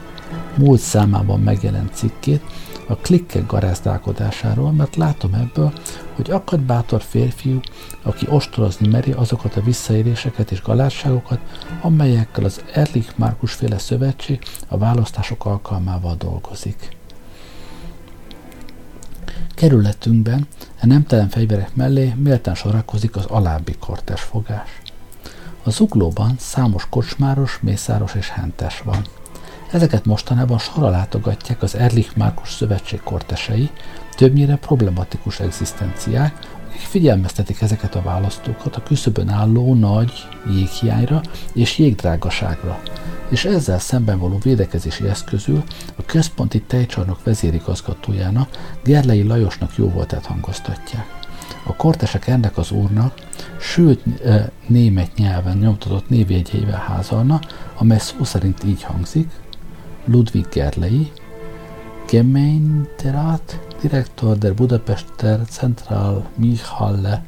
múlt 0.58 0.80
számában 0.80 1.40
megjelent 1.40 1.96
cikkét 1.96 2.42
a 2.88 2.96
klikkek 2.96 3.46
garázdálkodásáról, 3.46 4.72
mert 4.72 4.96
látom 4.96 5.34
ebből, 5.34 5.74
hogy 6.16 6.32
akad 6.32 6.60
bátor 6.60 7.02
férfiú, 7.02 7.60
aki 8.02 8.26
ostorozni 8.30 8.88
meri 8.88 9.12
azokat 9.12 9.56
a 9.56 9.62
visszaéréseket 9.62 10.52
és 10.52 10.62
galárságokat, 10.62 11.40
amelyekkel 11.82 12.44
az 12.44 12.64
Erlich 12.74 13.12
Márkus 13.16 13.54
féle 13.54 13.78
szövetség 13.78 14.40
a 14.68 14.78
választások 14.78 15.46
alkalmával 15.46 16.16
dolgozik. 16.16 16.95
Kerületünkben 19.56 20.48
a 20.82 20.86
nemtelen 20.86 21.30
fegyverek 21.30 21.76
mellé 21.76 22.14
méltán 22.18 22.56
sorakozik 22.56 23.16
az 23.16 23.26
alábbi 23.26 23.76
kortes 23.80 24.22
fogás. 24.22 24.82
A 25.64 25.70
zuglóban 25.70 26.36
számos 26.40 26.88
kocsmáros, 26.90 27.60
mészáros 27.62 28.16
és 28.16 28.30
hentes 28.30 28.82
van. 28.82 29.02
Ezeket 29.72 30.06
mostanában 30.06 30.58
sorra 30.58 30.90
látogatják 30.90 31.62
az 31.62 31.76
Erlich 31.76 32.18
Márkus 32.18 32.54
Szövetség 32.54 33.02
kortesei, 33.04 33.70
többnyire 34.16 34.56
problematikus 34.56 35.40
egzisztenciák, 35.40 36.40
akik 36.68 36.80
figyelmeztetik 36.80 37.62
ezeket 37.62 37.96
a 37.96 38.02
választókat 38.02 38.76
a 38.76 38.84
küszöbön 38.84 39.30
álló 39.30 39.74
nagy 39.74 40.12
jéghiányra 40.50 41.22
és 41.54 41.78
jégdrágaságra, 41.78 42.80
és 43.30 43.46
ezzel 43.46 43.80
szemben 43.80 44.20
való 44.20 44.38
védekezési 44.44 45.08
eszközül 45.08 45.64
a 45.96 46.06
központi 46.06 46.62
tejcsarnok 46.62 47.24
vezérigazgatójának, 47.24 48.50
Gerlei 48.84 49.24
Lajosnak 49.24 49.76
jó 49.76 49.90
voltát 49.90 50.26
hangoztatják. 50.26 51.24
A 51.64 51.76
kortesek 51.76 52.28
ennek 52.28 52.58
az 52.58 52.72
úrnak, 52.72 53.14
sőt 53.60 54.04
német 54.68 55.16
nyelven 55.16 55.58
nyomtatott 55.58 56.10
névjegyeivel 56.10 56.84
házalna, 56.88 57.40
amely 57.78 58.00
szó 58.00 58.24
szerint 58.24 58.64
így 58.64 58.84
hangzik, 58.84 59.32
Ludwig 60.06 60.46
Gerlei, 60.50 61.12
Gemeinderat, 62.10 63.60
Direktor 63.82 64.38
der 64.38 64.54
Budapester 64.54 65.40
Central 65.50 66.26
Michalle 66.36 67.26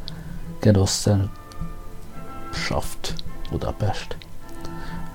Genossenschaft 0.60 3.14
Budapest. 3.52 4.27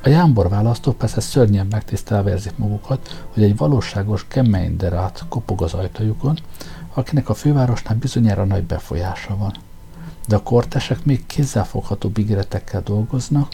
A 0.05 0.09
jámbor 0.09 0.49
választók 0.49 0.99
persze 0.99 1.21
szörnyen 1.21 1.67
megtisztelve 1.71 2.31
érzik 2.31 2.57
magukat, 2.57 3.25
hogy 3.33 3.43
egy 3.43 3.57
valóságos 3.57 4.27
Gemeinderat 4.29 5.25
kopog 5.29 5.62
az 5.62 5.75
ajtajukon, 5.75 6.38
akinek 6.95 7.29
a 7.29 7.35
fővárosnál 7.35 7.97
bizonyára 7.97 8.45
nagy 8.45 8.65
befolyása 8.65 9.37
van. 9.37 9.53
De 10.29 10.37
a 10.37 10.43
kortesek 10.43 11.05
még 11.05 11.27
kézzelfogható 11.27 12.11
ígéretekkel 12.17 12.83
dolgoznak, 12.83 13.53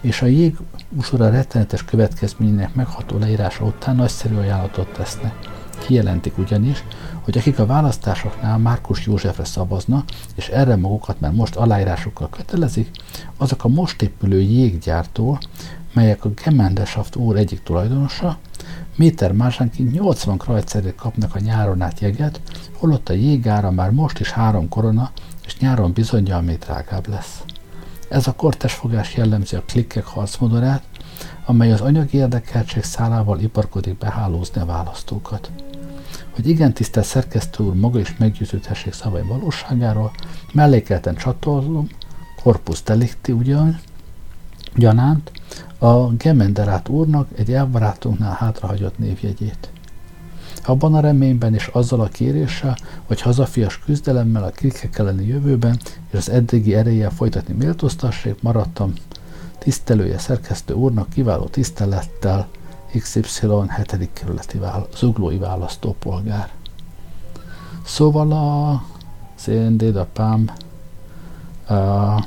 és 0.00 0.22
a 0.22 0.26
jég 0.26 0.56
usora 0.96 1.30
rettenetes 1.30 1.84
következményének 1.84 2.74
megható 2.74 3.18
leírása 3.18 3.64
után 3.64 3.96
nagyszerű 3.96 4.36
ajánlatot 4.36 4.92
tesznek. 4.92 5.51
Kijelentik 5.86 6.38
ugyanis, 6.38 6.84
hogy 7.20 7.38
akik 7.38 7.58
a 7.58 7.66
választásoknál 7.66 8.58
Márkus 8.58 9.06
Józsefre 9.06 9.44
szavazna, 9.44 10.04
és 10.34 10.48
erre 10.48 10.76
magukat 10.76 11.20
már 11.20 11.32
most 11.32 11.56
aláírásokkal 11.56 12.28
kötelezik, 12.28 12.90
azok 13.36 13.64
a 13.64 13.68
most 13.68 14.02
épülő 14.02 14.40
jéggyártó, 14.40 15.38
melyek 15.92 16.24
a 16.24 16.30
Gemendesaft 16.44 17.16
úr 17.16 17.36
egyik 17.36 17.62
tulajdonosa, 17.62 18.38
méter 18.96 19.32
másánként 19.32 19.92
80 19.92 20.38
krajcerét 20.38 20.94
kapnak 20.94 21.34
a 21.34 21.38
nyáron 21.38 21.82
át 21.82 22.00
jeget, 22.00 22.40
holott 22.78 23.08
a 23.08 23.12
jégára 23.12 23.70
már 23.70 23.90
most 23.90 24.20
is 24.20 24.30
három 24.30 24.68
korona, 24.68 25.10
és 25.46 25.58
nyáron 25.58 25.92
bizonyja, 25.92 26.40
még 26.40 26.58
drágább 26.58 27.08
lesz. 27.08 27.42
Ez 28.08 28.26
a 28.26 28.32
kortes 28.32 28.74
fogás 28.74 29.14
jellemzi 29.16 29.56
a 29.56 29.62
klikkek 29.66 30.04
harcmodorát, 30.04 30.82
amely 31.44 31.72
az 31.72 31.80
anyagi 31.80 32.16
érdekeltség 32.16 32.82
szálával 32.82 33.40
iparkodik 33.40 33.98
behálózni 33.98 34.60
a 34.60 34.64
választókat. 34.66 35.50
Hogy 36.34 36.48
igen 36.48 36.72
tisztelt 36.72 37.06
szerkesztő 37.06 37.64
úr 37.64 37.74
maga 37.74 37.98
is 37.98 38.16
meggyőződhessék 38.16 38.92
szavai 38.92 39.22
valóságáról, 39.22 40.10
mellékelten 40.52 41.14
csatolom, 41.14 41.88
corpus 42.42 42.82
delicti 42.82 43.32
ugyan, 43.32 43.80
gyanánt, 44.76 45.32
a 45.78 46.08
Gemenderát 46.08 46.88
úrnak 46.88 47.28
egy 47.36 47.52
elbarátunknál 47.52 48.34
hátrahagyott 48.34 48.98
névjegyét. 48.98 49.70
Abban 50.64 50.94
a 50.94 51.00
reményben 51.00 51.54
és 51.54 51.66
azzal 51.66 52.00
a 52.00 52.08
kéréssel, 52.08 52.76
hogy 53.06 53.20
hazafias 53.20 53.78
küzdelemmel 53.78 54.44
a 54.44 54.50
krikek 54.50 54.98
elleni 54.98 55.26
jövőben 55.26 55.80
és 56.10 56.18
az 56.18 56.30
eddigi 56.30 56.74
erejével 56.74 57.10
folytatni 57.10 57.54
méltóztassék, 57.54 58.42
maradtam. 58.42 58.92
Tisztelője 59.58 60.18
szerkesztő 60.18 60.74
úrnak 60.74 61.08
kiváló 61.08 61.44
tisztelettel 61.44 62.48
XY 62.98 63.46
7. 63.76 64.10
kerületi 64.12 64.58
vála- 64.58 64.96
zuglói 64.96 65.38
választópolgár. 65.38 66.50
Szóval 67.84 68.32
a 68.32 68.82
én 69.48 69.76
dédapám 69.76 70.50
a 71.68 72.26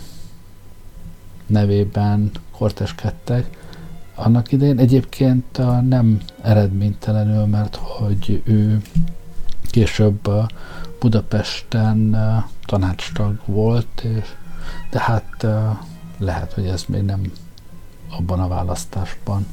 nevében 1.45 2.31
korteskedtek, 2.51 3.57
annak 4.15 4.51
idején 4.51 4.79
egyébként 4.79 5.57
nem 5.87 6.21
eredménytelenül, 6.41 7.45
mert 7.45 7.75
hogy 7.75 8.41
ő 8.45 8.81
később 9.69 10.29
Budapesten 10.99 12.17
tanácstag 12.65 13.39
volt, 13.45 14.01
és, 14.01 14.35
de 14.89 14.99
hát 14.99 15.45
lehet, 16.17 16.53
hogy 16.53 16.65
ez 16.65 16.83
még 16.87 17.01
nem 17.01 17.31
abban 18.09 18.39
a 18.39 18.47
választásban 18.47 19.45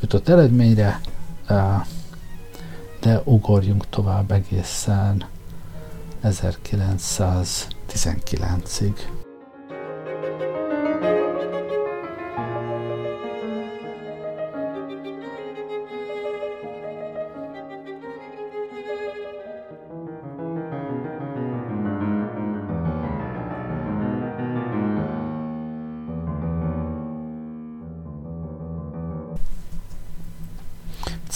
jutott 0.00 0.28
eredményre, 0.28 1.00
de 3.00 3.20
ugorjunk 3.24 3.88
tovább 3.88 4.30
egészen 4.30 5.24
1919-ig. 6.24 8.94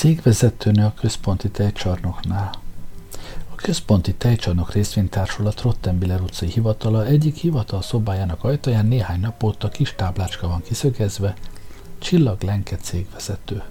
Cégvezetőnő 0.02 0.84
a 0.84 0.94
központi 1.00 1.50
tejcsarnoknál. 1.50 2.54
A 3.50 3.54
központi 3.54 4.14
tejcsarnok 4.14 4.72
részvénytársulat 4.72 5.60
Rottenbiller 5.60 6.20
utcai 6.20 6.48
hivatala 6.48 7.06
egyik 7.06 7.36
hivatal 7.36 7.82
szobájának 7.82 8.44
ajtaján 8.44 8.86
néhány 8.86 9.20
nap 9.20 9.42
óta 9.42 9.68
kis 9.68 9.94
táblácska 9.96 10.48
van 10.48 10.62
kiszögezve, 10.62 11.34
Csillag 11.98 12.42
Lenke 12.42 12.76
cégvezető. 12.76 13.62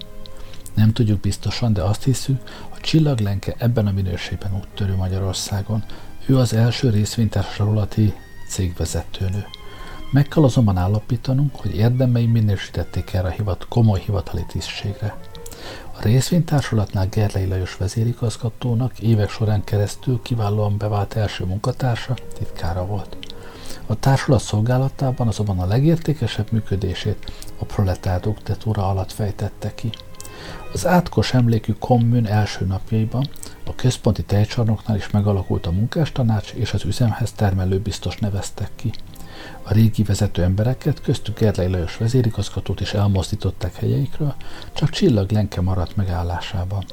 Nem 0.73 0.93
tudjuk 0.93 1.19
biztosan, 1.19 1.73
de 1.73 1.81
azt 1.81 2.03
hiszük, 2.03 2.41
a 2.69 2.79
Csillag 2.79 3.19
Lenke 3.19 3.55
ebben 3.57 3.87
a 3.87 3.91
minőségben 3.91 4.55
úttörő 4.55 4.95
Magyarországon. 4.95 5.83
Ő 6.25 6.37
az 6.37 6.53
első 6.53 6.89
részvénytársulati 6.89 8.13
cégvezetőnő. 8.49 9.45
Meg 10.11 10.27
kell 10.27 10.43
azonban 10.43 10.77
állapítanunk, 10.77 11.55
hogy 11.55 11.75
érdemei 11.75 12.25
minősítették 12.25 13.13
erre 13.13 13.27
a 13.27 13.31
hivat, 13.31 13.65
komoly 13.69 13.99
hivatali 13.99 14.45
tisztségre. 14.47 15.17
A 15.91 16.01
részvénytársulatnál 16.01 17.07
Gerlei 17.07 17.45
Lajos 17.45 17.77
vezérigazgatónak 17.77 18.99
évek 18.99 19.29
során 19.29 19.63
keresztül 19.63 20.19
kiválóan 20.21 20.77
bevált 20.77 21.15
első 21.15 21.45
munkatársa, 21.45 22.13
titkára 22.37 22.85
volt. 22.85 23.17
A 23.85 23.99
társulat 23.99 24.41
szolgálatában 24.41 25.27
azonban 25.27 25.59
a 25.59 25.65
legértékesebb 25.65 26.51
működését 26.51 27.31
a 27.59 27.65
proletár 27.65 28.19
diktatúra 28.19 28.89
alatt 28.89 29.11
fejtette 29.11 29.75
ki. 29.75 29.89
Az 30.73 30.87
átkos 30.87 31.33
emlékű 31.33 31.73
kommun 31.79 32.27
első 32.27 32.65
napjaiban 32.65 33.29
a 33.65 33.75
központi 33.75 34.23
tejcsarnoknál 34.23 34.97
is 34.97 35.09
megalakult 35.09 35.65
a 35.65 35.71
munkástanács, 35.71 36.51
és 36.51 36.73
az 36.73 36.85
üzemhez 36.85 37.31
termelő 37.31 37.79
biztos 37.79 38.17
neveztek 38.17 38.71
ki. 38.75 38.91
A 39.63 39.73
régi 39.73 40.03
vezető 40.03 40.43
embereket, 40.43 41.01
köztük 41.01 41.39
Gerlei 41.39 41.67
Lajos 41.67 41.97
vezérigazgatót 41.97 42.81
is 42.81 42.93
elmozdították 42.93 43.75
helyeikről, 43.75 44.35
csak 44.73 44.89
Csillag 44.89 45.31
Lenke 45.31 45.61
maradt 45.61 45.95
megállásában 45.95 46.83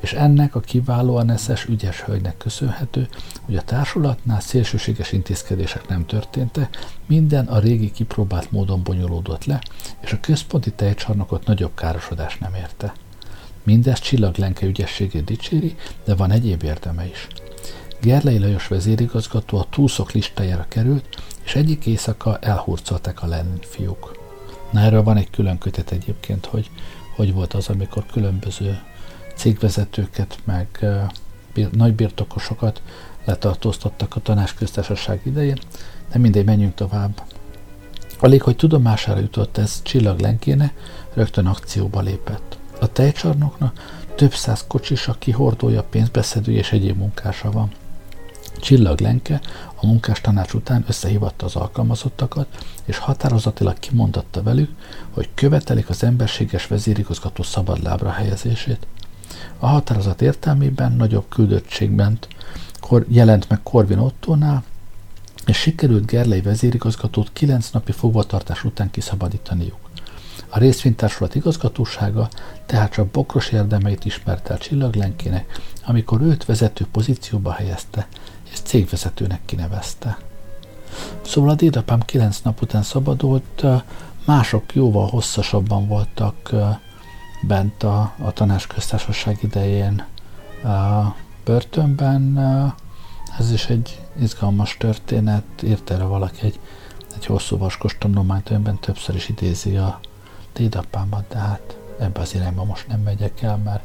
és 0.00 0.12
ennek 0.12 0.54
a 0.54 0.60
kiválóan 0.60 1.30
eszes, 1.30 1.64
ügyes 1.64 2.00
hölgynek 2.00 2.36
köszönhető, 2.36 3.08
hogy 3.44 3.56
a 3.56 3.62
társulatnál 3.62 4.40
szélsőséges 4.40 5.12
intézkedések 5.12 5.88
nem 5.88 6.06
történtek, 6.06 6.78
minden 7.06 7.46
a 7.46 7.58
régi 7.58 7.90
kipróbált 7.90 8.50
módon 8.50 8.82
bonyolódott 8.82 9.44
le, 9.44 9.62
és 10.00 10.12
a 10.12 10.20
központi 10.20 10.72
tejcsarnokot 10.72 11.46
nagyobb 11.46 11.74
károsodás 11.74 12.38
nem 12.38 12.54
érte. 12.54 12.92
Mindez 13.62 13.98
csillaglenke 13.98 14.66
ügyességét 14.66 15.24
dicséri, 15.24 15.76
de 16.04 16.14
van 16.14 16.30
egyéb 16.30 16.62
érdeme 16.62 17.06
is. 17.06 17.26
Gerlei 18.00 18.38
Lajos 18.38 18.66
vezérigazgató 18.66 19.58
a 19.58 19.66
túszok 19.70 20.12
listájára 20.12 20.66
került, 20.68 21.22
és 21.44 21.54
egyik 21.54 21.86
éjszaka 21.86 22.38
elhurcolták 22.38 23.22
a 23.22 23.26
Lenin 23.26 23.58
fiúk. 23.60 24.18
Na 24.70 24.80
erről 24.80 25.02
van 25.02 25.16
egy 25.16 25.30
külön 25.30 25.58
kötet 25.58 25.90
egyébként, 25.90 26.46
hogy 26.46 26.70
hogy 27.18 27.32
volt 27.32 27.54
az, 27.54 27.68
amikor 27.68 28.06
különböző 28.12 28.80
cégvezetőket, 29.34 30.38
meg 30.44 30.86
nagy 31.72 31.94
birtokosokat 31.94 32.82
letartóztattak 33.24 34.16
a 34.16 34.20
tanácsköztársaság 34.20 35.20
idején, 35.24 35.58
de 36.12 36.18
mindegy, 36.18 36.44
menjünk 36.44 36.74
tovább. 36.74 37.22
Alig, 38.20 38.42
hogy 38.42 38.56
tudomására 38.56 39.20
jutott 39.20 39.56
ez 39.56 39.82
Csillag 39.82 40.20
Lenkéne, 40.20 40.72
rögtön 41.14 41.46
akcióba 41.46 42.00
lépett. 42.00 42.58
A 42.80 42.92
tejcsarnoknak 42.92 43.96
több 44.14 44.32
száz 44.32 44.64
kocsisa, 44.66 45.16
kihordója, 45.18 45.82
pénzbeszedő 45.82 46.52
és 46.52 46.72
egyéb 46.72 46.96
munkása 46.96 47.50
van. 47.50 47.70
Csillag 48.60 49.00
Lenke 49.00 49.40
a 49.74 49.86
munkás 49.86 50.20
tanács 50.20 50.52
után 50.52 50.84
összehívatta 50.88 51.46
az 51.46 51.56
alkalmazottakat, 51.56 52.46
és 52.84 52.98
határozatilag 52.98 53.78
kimondatta 53.78 54.42
velük, 54.42 54.70
hogy 55.10 55.28
követelik 55.34 55.88
az 55.88 56.02
emberséges 56.02 56.66
vezérigazgató 56.66 57.42
szabadlábra 57.42 58.10
helyezését. 58.10 58.86
A 59.58 59.66
határozat 59.66 60.22
értelmében 60.22 60.92
nagyobb 60.92 61.24
küldöttségben 61.28 62.18
jelent 63.08 63.48
meg 63.48 63.62
Korvin 63.62 63.98
Ottónál, 63.98 64.64
és 65.46 65.56
sikerült 65.56 66.06
Gerlei 66.06 66.40
vezérigazgatót 66.40 67.30
kilenc 67.32 67.70
napi 67.70 67.92
fogvatartás 67.92 68.64
után 68.64 68.90
kiszabadítaniuk. 68.90 69.88
A 70.48 70.58
részvénytársulat 70.58 71.34
igazgatósága 71.34 72.28
tehát 72.66 72.92
csak 72.92 73.06
bokros 73.06 73.50
érdemeit 73.50 74.04
ismert 74.04 74.48
el 74.48 74.58
Csillaglenkének, 74.58 75.60
amikor 75.86 76.22
őt 76.22 76.44
vezető 76.44 76.86
pozícióba 76.92 77.52
helyezte, 77.52 78.08
és 78.58 78.64
cégvezetőnek 78.64 79.40
kinevezte. 79.44 80.18
Szóval 81.22 81.50
a 81.50 81.54
dédapám 81.54 82.00
kilenc 82.00 82.40
nap 82.40 82.62
után 82.62 82.82
szabadult, 82.82 83.64
mások 84.24 84.74
jóval 84.74 85.08
hosszasabban 85.08 85.86
voltak 85.86 86.54
bent 87.42 87.82
a, 87.82 88.12
a 88.18 88.32
tanácsköztársaság 88.32 89.38
idején 89.42 90.04
a 90.64 91.14
börtönben. 91.44 92.38
Ez 93.38 93.52
is 93.52 93.66
egy 93.66 94.00
izgalmas 94.20 94.76
történet, 94.76 95.62
írt 95.62 95.90
erre 95.90 96.04
valaki 96.04 96.46
egy, 96.46 96.60
egy 97.16 97.26
hosszú 97.26 97.58
vaskos 97.58 97.96
tanulmányt, 97.98 98.50
amiben 98.50 98.78
többször 98.78 99.14
is 99.14 99.28
idézi 99.28 99.76
a 99.76 100.00
dédapámat, 100.52 101.28
de 101.28 101.38
hát 101.38 101.78
ebbe 101.98 102.20
az 102.20 102.34
irányba 102.34 102.64
most 102.64 102.88
nem 102.88 103.00
megyek 103.00 103.42
el, 103.42 103.56
mert 103.56 103.82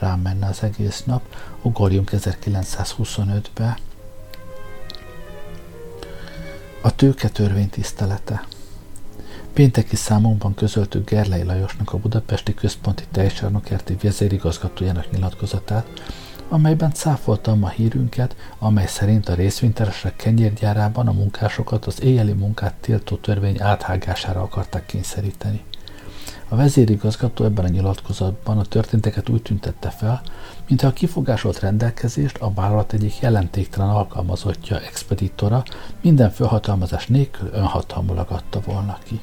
rám 0.00 0.20
menne 0.20 0.46
az 0.46 0.62
egész 0.62 1.02
nap. 1.04 1.22
Ugorjunk 1.62 2.10
1925-be. 2.12 3.78
A 6.82 6.94
tőketörvény 6.94 7.68
tisztelete. 7.68 8.44
Pénteki 9.52 9.96
számunkban 9.96 10.54
közöltük 10.54 11.10
Gerlei 11.10 11.42
Lajosnak 11.42 11.92
a 11.92 11.98
budapesti 11.98 12.54
központi 12.54 13.04
tejcsarnokkerti 13.12 13.96
vezérigazgatójának 14.02 15.10
nyilatkozatát, 15.10 15.86
amelyben 16.48 16.92
cáfoltam 16.92 17.64
a 17.64 17.68
hírünket, 17.68 18.36
amely 18.58 18.86
szerint 18.86 19.28
a 19.28 19.34
részvénytársaság 19.34 20.16
kenyérgyárában 20.16 21.08
a 21.08 21.12
munkásokat 21.12 21.84
az 21.84 22.02
éjjeli 22.02 22.32
munkát 22.32 22.74
tiltó 22.74 23.16
törvény 23.16 23.62
áthágására 23.62 24.42
akarták 24.42 24.86
kényszeríteni. 24.86 25.62
A 26.52 26.56
vezérigazgató 26.56 27.44
ebben 27.44 27.64
a 27.64 27.68
nyilatkozatban 27.68 28.58
a 28.58 28.64
történteket 28.64 29.28
úgy 29.28 29.42
tüntette 29.42 29.90
fel, 29.90 30.22
mintha 30.68 30.86
a 30.88 30.92
kifogásolt 30.92 31.60
rendelkezést 31.60 32.38
a 32.38 32.52
vállalat 32.54 32.92
egyik 32.92 33.20
jelentéktelen 33.20 33.90
alkalmazottja, 33.90 34.80
expeditora 34.80 35.62
minden 36.02 36.30
felhatalmazás 36.30 37.06
nélkül 37.06 37.50
önhatalmulag 37.52 38.30
adta 38.30 38.60
volna 38.60 38.98
ki. 39.04 39.20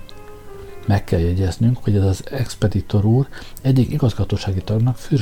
Meg 0.86 1.04
kell 1.04 1.20
jegyeznünk, 1.20 1.78
hogy 1.82 1.96
ez 1.96 2.04
az 2.04 2.24
expeditor 2.32 3.06
úr 3.06 3.28
egyik 3.62 3.92
igazgatósági 3.92 4.62
tagnak, 4.62 4.98
Fűr 4.98 5.22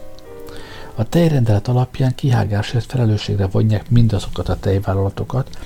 A 0.95 1.03
tejrendelet 1.03 1.67
alapján 1.67 2.15
kihágásért 2.15 2.91
felelősségre 2.91 3.47
vonják 3.47 3.89
mindazokat 3.89 4.49
a 4.49 4.59
tejvállalatokat, 4.59 5.57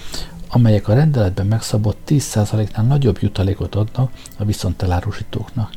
amelyek 0.47 0.87
a 0.87 0.93
rendeletben 0.93 1.45
megszabott 1.45 1.97
10%-nál 2.07 2.85
nagyobb 2.85 3.17
jutalékot 3.21 3.75
adnak 3.75 4.11
a 4.37 4.45
viszontelárusítóknak. 4.45 5.71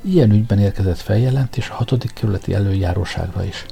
Ilyen 0.00 0.30
ügyben 0.30 0.58
érkezett 0.58 0.98
feljelentés 0.98 1.70
a 1.70 1.74
6. 1.74 2.12
kerületi 2.12 2.54
előjáróságra 2.54 3.44
is. 3.44 3.66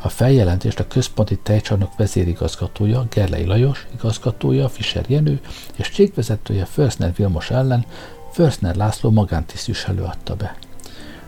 A 0.00 0.08
feljelentést 0.08 0.80
a 0.80 0.86
központi 0.86 1.38
tejcsarnok 1.38 1.96
vezérigazgatója, 1.96 3.06
Gerlei 3.10 3.44
Lajos, 3.44 3.86
igazgatója, 3.94 4.68
Fischer 4.68 5.04
Jenő 5.08 5.40
és 5.76 5.88
cégvezetője 5.88 6.64
Försner 6.64 7.12
Vilmos 7.16 7.50
ellen 7.50 7.84
Försner 8.32 8.76
László 8.76 9.10
magántisztviselő 9.10 10.02
adta 10.02 10.34
be. 10.34 10.56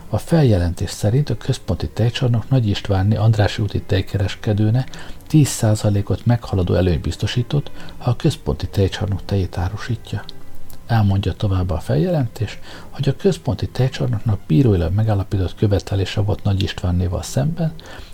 A 0.09 0.17
feljelentés 0.17 0.89
szerint 0.89 1.29
a 1.29 1.37
központi 1.37 1.89
tejcsarnok 1.89 2.49
Nagy 2.49 2.67
Istvánni 2.67 3.15
Andrási 3.15 3.61
úti 3.61 3.81
tejkereskedőne 3.81 4.85
10%-ot 5.29 6.25
meghaladó 6.25 6.73
előny 6.73 7.01
biztosított, 7.01 7.71
ha 7.97 8.09
a 8.09 8.15
központi 8.15 8.67
tejcsarnok 8.67 9.25
tejét 9.25 9.57
árusítja. 9.57 10.23
Elmondja 10.87 11.33
tovább 11.33 11.69
a 11.69 11.79
feljelentés, 11.79 12.59
hogy 12.89 13.07
a 13.07 13.15
központi 13.15 13.67
tejcsarnoknak 13.67 14.39
bíróilag 14.47 14.93
megállapított 14.93 15.55
követelése 15.55 16.21
volt 16.21 16.43
Nagy 16.43 16.63
Istvánnéval 16.63 17.23
szemben, 17.23 17.73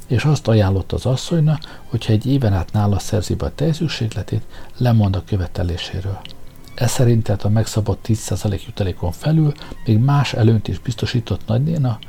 és 0.09 0.23
azt 0.23 0.47
ajánlott 0.47 0.91
az 0.91 1.05
asszonynak, 1.05 1.81
hogyha 1.89 2.13
egy 2.13 2.25
éven 2.25 2.53
át 2.53 2.71
nála 2.71 2.99
szerzi 2.99 3.35
be 3.35 3.45
a 3.45 3.55
tejszükségletét, 3.55 4.43
lemond 4.77 5.15
a 5.15 5.23
követeléséről. 5.25 6.19
Ez 6.75 6.91
szerint 6.91 7.23
tehát 7.23 7.43
a 7.43 7.49
megszabott 7.49 8.05
10% 8.07 8.65
jutalékon 8.65 9.11
felül 9.11 9.53
még 9.85 9.97
más 9.97 10.33
előnyt 10.33 10.67
is 10.67 10.79
biztosított 10.79 11.41
nagynéna, 11.45 11.99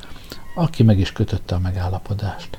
aki 0.55 0.83
meg 0.83 0.99
is 0.99 1.13
kötötte 1.13 1.55
a 1.55 1.59
megállapodást. 1.59 2.59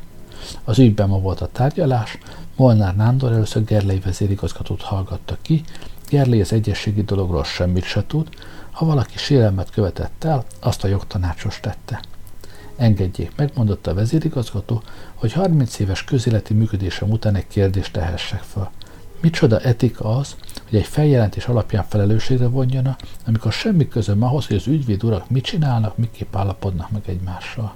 Az 0.64 0.80
ügyben 0.80 1.10
ma 1.10 1.20
volt 1.20 1.42
a 1.42 1.50
tárgyalás, 1.52 2.18
Molnár 2.56 2.96
Nándor 2.96 3.32
először 3.32 3.64
Gerlei 3.64 4.00
vezérigazgatót 4.00 4.82
hallgatta 4.82 5.38
ki, 5.42 5.64
Gerlei 6.10 6.42
az 6.42 6.54
egyességi 6.54 7.04
dologról 7.04 7.44
semmit 7.44 7.84
se 7.84 8.04
tud, 8.08 8.30
ha 8.72 8.86
valaki 8.86 9.18
sérelmet 9.18 9.70
követett 9.70 10.24
el, 10.24 10.46
azt 10.60 10.84
a 10.84 10.88
jogtanácsos 10.88 11.60
tette. 11.60 12.02
Engedjék, 12.76 13.32
megmondotta 13.36 13.92
a 13.92 13.94
vezérigazgató, 13.94 14.82
hogy 15.16 15.34
30 15.34 15.80
éves 15.80 16.04
közéleti 16.04 16.54
működésem 16.54 17.10
után 17.10 17.36
egy 17.36 17.48
kérdést 17.48 17.94
tehessek 17.94 18.42
fel. 18.42 18.72
Micsoda 19.22 19.60
etika 19.60 20.18
az, 20.18 20.36
hogy 20.70 20.80
egy 20.80 20.86
feljelentés 20.86 21.46
alapján 21.46 21.86
felelősségre 21.90 22.48
vonjana, 22.48 22.96
amikor 23.26 23.52
semmi 23.52 23.88
közöm 23.88 24.24
ahhoz, 24.24 24.48
hogy 24.48 24.56
az 24.56 24.68
ügyvéd 24.68 25.04
urak 25.04 25.30
mit 25.30 25.44
csinálnak, 25.44 25.98
miképp 25.98 26.36
állapodnak 26.36 26.92
meg 26.92 27.02
egymással. 27.06 27.74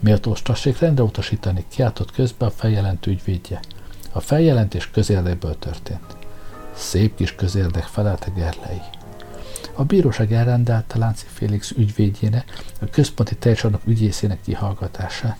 Méltós 0.00 0.42
tassék 0.42 0.78
rendre 0.78 1.02
utasítani, 1.02 1.64
kiáltott 1.68 2.12
közbe 2.12 2.46
a 2.46 2.50
feljelentő 2.50 3.10
ügyvédje. 3.10 3.60
A 4.12 4.20
feljelentés 4.20 4.90
közérdekből 4.90 5.58
történt. 5.58 6.16
Szép 6.74 7.14
kis 7.14 7.34
közérdek 7.34 7.84
felelte 7.84 8.30
Gerlei. 8.34 8.80
A 9.80 9.84
bíróság 9.84 10.32
elrendelte 10.32 10.98
Lánci 10.98 11.26
Félix 11.32 11.70
ügyvédjének, 11.70 12.62
a 12.80 12.84
központi 12.90 13.36
tejcsarnok 13.36 13.80
ügyészének 13.84 14.40
kihallgatását. 14.40 15.38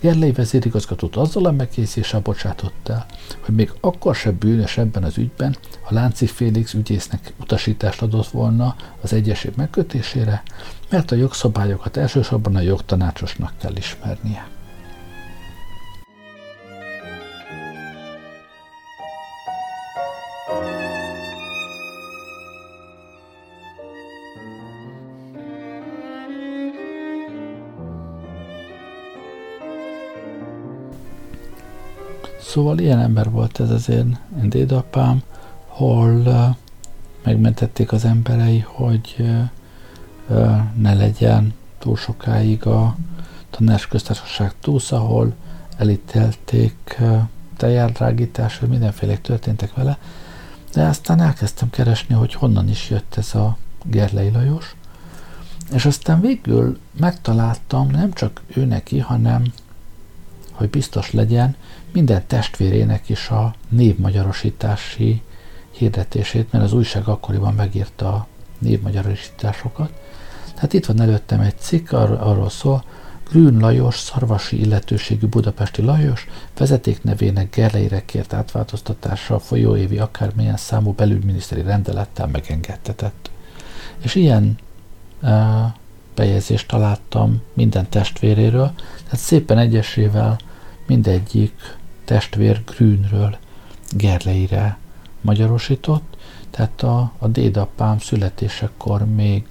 Gerlei 0.00 0.32
vezérigazgatót 0.32 1.16
azzal 1.16 1.44
a 1.44 1.50
megkészítéssel 1.50 2.20
bocsátott 2.20 2.88
el, 2.88 3.06
hogy 3.40 3.54
még 3.54 3.72
akkor 3.80 4.14
se 4.14 4.30
bűnös 4.30 4.78
ebben 4.78 5.04
az 5.04 5.18
ügyben, 5.18 5.56
ha 5.82 5.94
Lánci 5.94 6.26
Félix 6.26 6.74
ügyésznek 6.74 7.32
utasítást 7.40 8.02
adott 8.02 8.28
volna 8.28 8.76
az 9.00 9.12
egyesség 9.12 9.52
megkötésére, 9.56 10.42
mert 10.90 11.10
a 11.10 11.14
jogszabályokat 11.14 11.96
elsősorban 11.96 12.56
a 12.56 12.60
jogtanácsosnak 12.60 13.52
kell 13.58 13.76
ismernie. 13.76 14.53
Szóval 32.54 32.78
ilyen 32.78 33.00
ember 33.00 33.30
volt 33.30 33.60
ez 33.60 33.70
az 33.70 33.88
én, 33.88 34.18
én 34.42 34.48
dédapám, 34.48 35.22
hol 35.66 36.10
uh, 36.10 36.56
megmentették 37.24 37.92
az 37.92 38.04
emberei, 38.04 38.58
hogy 38.58 39.16
uh, 39.18 40.58
ne 40.74 40.94
legyen 40.94 41.54
túl 41.78 41.96
sokáig 41.96 42.66
a 42.66 42.96
tanácsköztársaság 43.50 44.52
túsz, 44.60 44.92
ahol 44.92 45.34
elítélték 45.76 46.96
uh, 47.00 47.20
tejárdrágításra, 47.56 48.66
mindenféle 48.66 49.16
történtek 49.16 49.74
vele, 49.74 49.98
de 50.72 50.82
aztán 50.86 51.20
elkezdtem 51.20 51.70
keresni, 51.70 52.14
hogy 52.14 52.34
honnan 52.34 52.68
is 52.68 52.90
jött 52.90 53.14
ez 53.16 53.34
a 53.34 53.56
Gerlei 53.84 54.30
Lajos, 54.30 54.74
és 55.72 55.84
aztán 55.84 56.20
végül 56.20 56.78
megtaláltam 57.00 57.90
nem 57.90 58.12
csak 58.12 58.42
ő 58.46 58.64
neki, 58.64 58.98
hanem 58.98 59.42
hogy 60.54 60.70
biztos 60.70 61.12
legyen, 61.12 61.56
minden 61.94 62.26
testvérének 62.26 63.08
is 63.08 63.28
a 63.28 63.54
névmagyarosítási 63.68 65.22
hirdetését, 65.70 66.52
mert 66.52 66.64
az 66.64 66.72
újság 66.72 67.08
akkoriban 67.08 67.54
megírta 67.54 68.08
a 68.08 68.26
névmagyarosításokat. 68.58 69.90
Tehát 70.54 70.72
itt 70.72 70.86
van 70.86 71.00
előttem 71.00 71.40
egy 71.40 71.58
cikk, 71.58 71.92
ar- 71.92 72.20
arról 72.20 72.50
szól, 72.50 72.84
Grün 73.30 73.58
Lajos, 73.58 73.98
szarvasi 73.98 74.60
illetőségű 74.60 75.26
budapesti 75.26 75.82
Lajos 75.82 76.26
vezeték 76.58 77.02
nevének 77.02 77.54
Gerleire 77.54 78.04
kért 78.04 78.32
átváltoztatása 78.32 79.34
a 79.34 79.38
folyóévi 79.38 79.98
akármilyen 79.98 80.56
számú 80.56 80.92
belügyminiszteri 80.92 81.62
rendelettel 81.62 82.26
megengedtetett. 82.26 83.30
És 84.02 84.14
ilyen 84.14 84.58
uh, 85.22 85.30
bejegyzést 86.14 86.68
találtam 86.68 87.42
minden 87.52 87.88
testvéréről, 87.88 88.72
tehát 89.04 89.24
szépen 89.24 89.58
egyesével 89.58 90.38
mindegyik 90.86 91.76
testvér 92.04 92.62
Grünről 92.64 93.36
Gerleire 93.90 94.78
magyarosított, 95.20 96.16
tehát 96.50 96.82
a, 96.82 97.12
a 97.18 97.28
dédapám 97.28 97.98
születésekor 97.98 99.04
még 99.04 99.44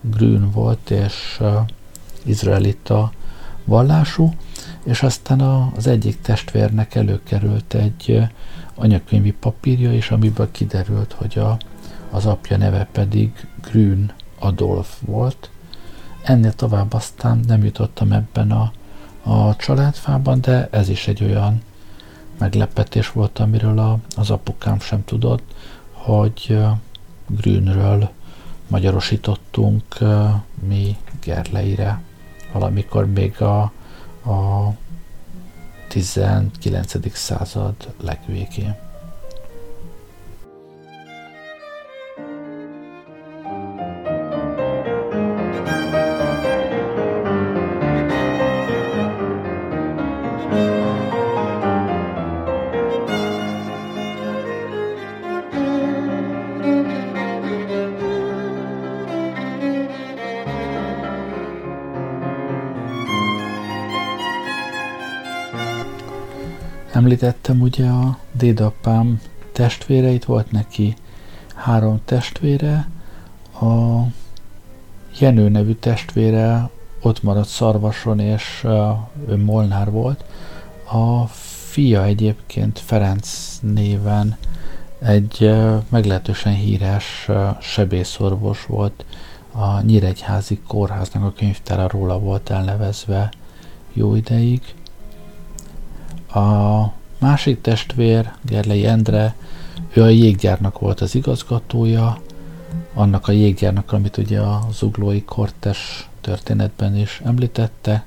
Grün 0.00 0.50
volt, 0.50 0.90
és 0.90 1.40
izraelita 2.22 3.12
vallású, 3.64 4.34
és 4.84 5.02
aztán 5.02 5.40
a, 5.40 5.72
az 5.76 5.86
egyik 5.86 6.20
testvérnek 6.20 6.94
előkerült 6.94 7.74
egy 7.74 8.28
anyakönyvi 8.74 9.32
papírja 9.32 9.92
is, 9.92 10.10
amiből 10.10 10.50
kiderült, 10.50 11.12
hogy 11.12 11.38
a, 11.38 11.56
az 12.10 12.26
apja 12.26 12.56
neve 12.56 12.88
pedig 12.92 13.46
Grün 13.70 14.12
Adolf 14.38 14.96
volt. 15.00 15.50
Ennél 16.22 16.52
tovább 16.52 16.92
aztán 16.92 17.40
nem 17.46 17.64
jutottam 17.64 18.12
ebben 18.12 18.50
a, 18.50 18.72
a 19.22 19.56
családfában, 19.56 20.40
de 20.40 20.68
ez 20.70 20.88
is 20.88 21.08
egy 21.08 21.24
olyan 21.24 21.62
meglepetés 22.44 23.12
volt, 23.12 23.38
amiről 23.38 23.78
a, 23.78 23.98
az 24.16 24.30
apukám 24.30 24.80
sem 24.80 25.04
tudott, 25.04 25.54
hogy 25.92 26.58
Grünről 27.26 28.10
magyarosítottunk 28.68 29.84
mi 30.68 30.96
Gerleire 31.22 32.02
valamikor 32.52 33.06
még 33.06 33.42
a, 33.42 33.60
a 34.30 34.70
19. 35.88 37.16
század 37.16 37.74
legvégén. 38.00 38.76
Említettem 67.24 67.60
ugye 67.60 67.88
a 67.88 68.18
dédapám 68.32 69.20
testvéreit, 69.52 70.24
volt 70.24 70.50
neki 70.50 70.96
három 71.54 72.00
testvére, 72.04 72.88
a 73.60 74.00
Jenő 75.18 75.48
nevű 75.48 75.74
testvére 75.74 76.70
ott 77.02 77.22
maradt 77.22 77.48
Szarvason, 77.48 78.18
és 78.18 78.66
ő 79.28 79.36
Molnár 79.36 79.90
volt. 79.90 80.24
A 80.84 81.26
fia 81.70 82.04
egyébként 82.04 82.78
Ferenc 82.78 83.58
néven 83.60 84.36
egy 84.98 85.54
meglehetősen 85.88 86.54
híres 86.54 87.28
sebészorvos 87.60 88.66
volt, 88.66 89.04
a 89.52 89.80
Nyíregyházi 89.80 90.60
kórháznak 90.66 91.24
a 91.24 91.32
könyvtára 91.32 91.88
róla 91.88 92.18
volt 92.18 92.50
elnevezve 92.50 93.32
jó 93.92 94.14
ideig. 94.14 94.74
A 96.34 97.02
másik 97.24 97.60
testvér, 97.60 98.32
Gerlei 98.42 98.86
Endre, 98.86 99.34
ő 99.92 100.02
a 100.02 100.08
jéggyárnak 100.08 100.78
volt 100.78 101.00
az 101.00 101.14
igazgatója, 101.14 102.20
annak 102.94 103.28
a 103.28 103.32
jéggyárnak, 103.32 103.92
amit 103.92 104.16
ugye 104.16 104.40
a 104.40 104.66
zuglói 104.72 105.22
kortes 105.22 106.08
történetben 106.20 106.96
is 106.96 107.20
említette. 107.24 108.02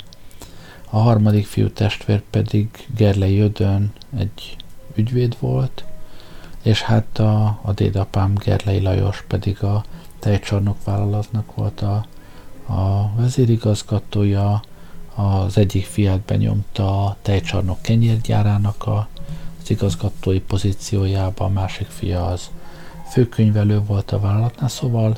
A 0.89 0.97
harmadik 0.97 1.45
fiú 1.45 1.69
testvér 1.69 2.21
pedig 2.29 2.67
Gerlei 2.95 3.39
Ödön 3.39 3.91
egy 4.17 4.55
ügyvéd 4.95 5.35
volt, 5.39 5.83
és 6.61 6.81
hát 6.81 7.19
a, 7.19 7.59
a 7.61 7.71
dédapám 7.73 8.33
Gerlei 8.35 8.81
Lajos 8.81 9.23
pedig 9.27 9.63
a 9.63 9.83
tejcsarnok 10.19 10.77
vállalatnak 10.83 11.55
volt 11.55 11.81
a, 11.81 12.05
a 12.73 13.11
vezérigazgatója, 13.15 14.61
az 15.17 15.57
egyik 15.57 15.85
fiát 15.85 16.19
benyomta 16.19 17.05
a 17.05 17.15
tejcsarnok 17.21 17.81
kenyérgyárának 17.81 18.85
a, 18.85 19.07
az 19.61 19.69
igazgatói 19.69 20.39
pozíciójába, 20.39 21.45
a 21.45 21.49
másik 21.49 21.87
fia 21.87 22.25
az 22.25 22.49
főkönyvelő 23.11 23.79
volt 23.79 24.11
a 24.11 24.19
vállalatnál, 24.19 24.69
szóval 24.69 25.17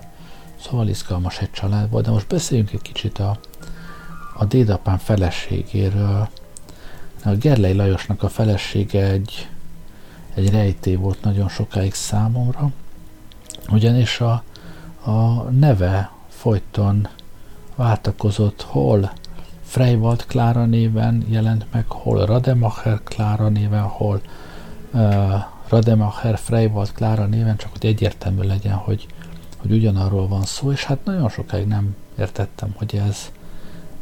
Szóval 0.61 0.87
izgalmas 0.87 1.39
egy 1.39 1.51
család 1.51 1.89
volt, 1.89 2.05
de 2.05 2.11
most 2.11 2.27
beszéljünk 2.27 2.71
egy 2.71 2.81
kicsit 2.81 3.19
a, 3.19 3.39
a 4.33 4.45
dédapám 4.45 4.97
feleségéről. 4.97 6.29
A 7.23 7.29
Gerlei 7.29 7.73
Lajosnak 7.73 8.23
a 8.23 8.29
felesége 8.29 9.05
egy, 9.05 9.49
egy 10.33 10.49
rejtély 10.49 10.95
volt 10.95 11.21
nagyon 11.21 11.49
sokáig 11.49 11.93
számomra, 11.93 12.71
ugyanis 13.69 14.19
a, 14.19 14.43
a 15.03 15.41
neve 15.41 16.11
folyton 16.29 17.07
váltakozott, 17.75 18.61
hol 18.61 19.11
Freywald 19.69 20.25
Klára 20.25 20.65
néven 20.65 21.25
jelent 21.27 21.65
meg, 21.71 21.85
hol 21.87 22.25
Rademacher 22.25 22.99
Klára 23.03 23.49
néven, 23.49 23.83
hol 23.83 24.21
uh, 24.93 25.33
Rademacher 25.67 26.37
Freywald 26.37 26.91
Klára 26.91 27.25
néven, 27.25 27.57
csak 27.57 27.71
hogy 27.71 27.85
egyértelmű 27.85 28.47
legyen, 28.47 28.73
hogy, 28.73 29.07
hogy 29.57 29.71
ugyanarról 29.71 30.27
van 30.27 30.45
szó, 30.45 30.71
és 30.71 30.83
hát 30.83 31.05
nagyon 31.05 31.29
sokáig 31.29 31.67
nem 31.67 31.95
értettem, 32.17 32.73
hogy 32.77 32.95
ez, 33.07 33.31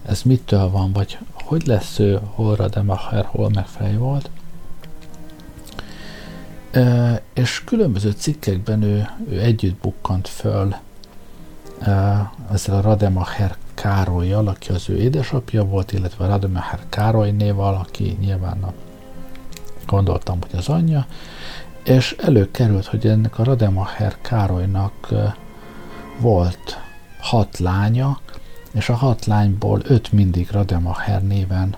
ez 0.06 0.22
mitől 0.22 0.70
van, 0.70 0.94
vagy 0.94 1.18
hogy 1.34 1.66
lesz 1.66 2.00
ő, 2.00 2.20
hol 2.34 2.56
Rademacher, 2.56 3.26
hol 3.26 3.50
meg 3.50 3.66
Freywald. 3.66 4.30
Uh, 6.76 7.20
és 7.34 7.64
különböző 7.64 8.12
cikkekben 8.12 8.82
ő, 8.82 9.10
ő 9.30 9.42
együtt 9.42 9.82
bukkant 9.82 10.28
föl 10.28 10.76
ezzel 12.52 12.76
a 12.76 12.82
Rademacher 12.82 13.56
Károlyjal, 13.74 14.48
aki 14.48 14.72
az 14.72 14.90
ő 14.90 14.98
édesapja 14.98 15.64
volt, 15.64 15.92
illetve 15.92 16.28
Rademacher 16.28 16.80
Károlynéval, 16.90 17.76
aki 17.76 18.18
nyilván 18.20 18.64
a, 18.64 18.74
gondoltam, 19.86 20.40
hogy 20.42 20.60
az 20.60 20.70
anyja, 20.70 21.06
és 21.84 22.16
előkerült, 22.18 22.86
hogy 22.86 23.08
ennek 23.08 23.40
a 23.40 23.44
Rademacher 23.44 24.16
Károlynak 24.22 25.14
volt 26.20 26.80
hat 27.20 27.58
lánya, 27.58 28.20
és 28.74 28.90
a 28.90 28.96
hat 28.96 29.26
lányból 29.26 29.82
öt 29.84 30.12
mindig 30.12 30.50
Rademacher 30.52 31.24
néven 31.24 31.76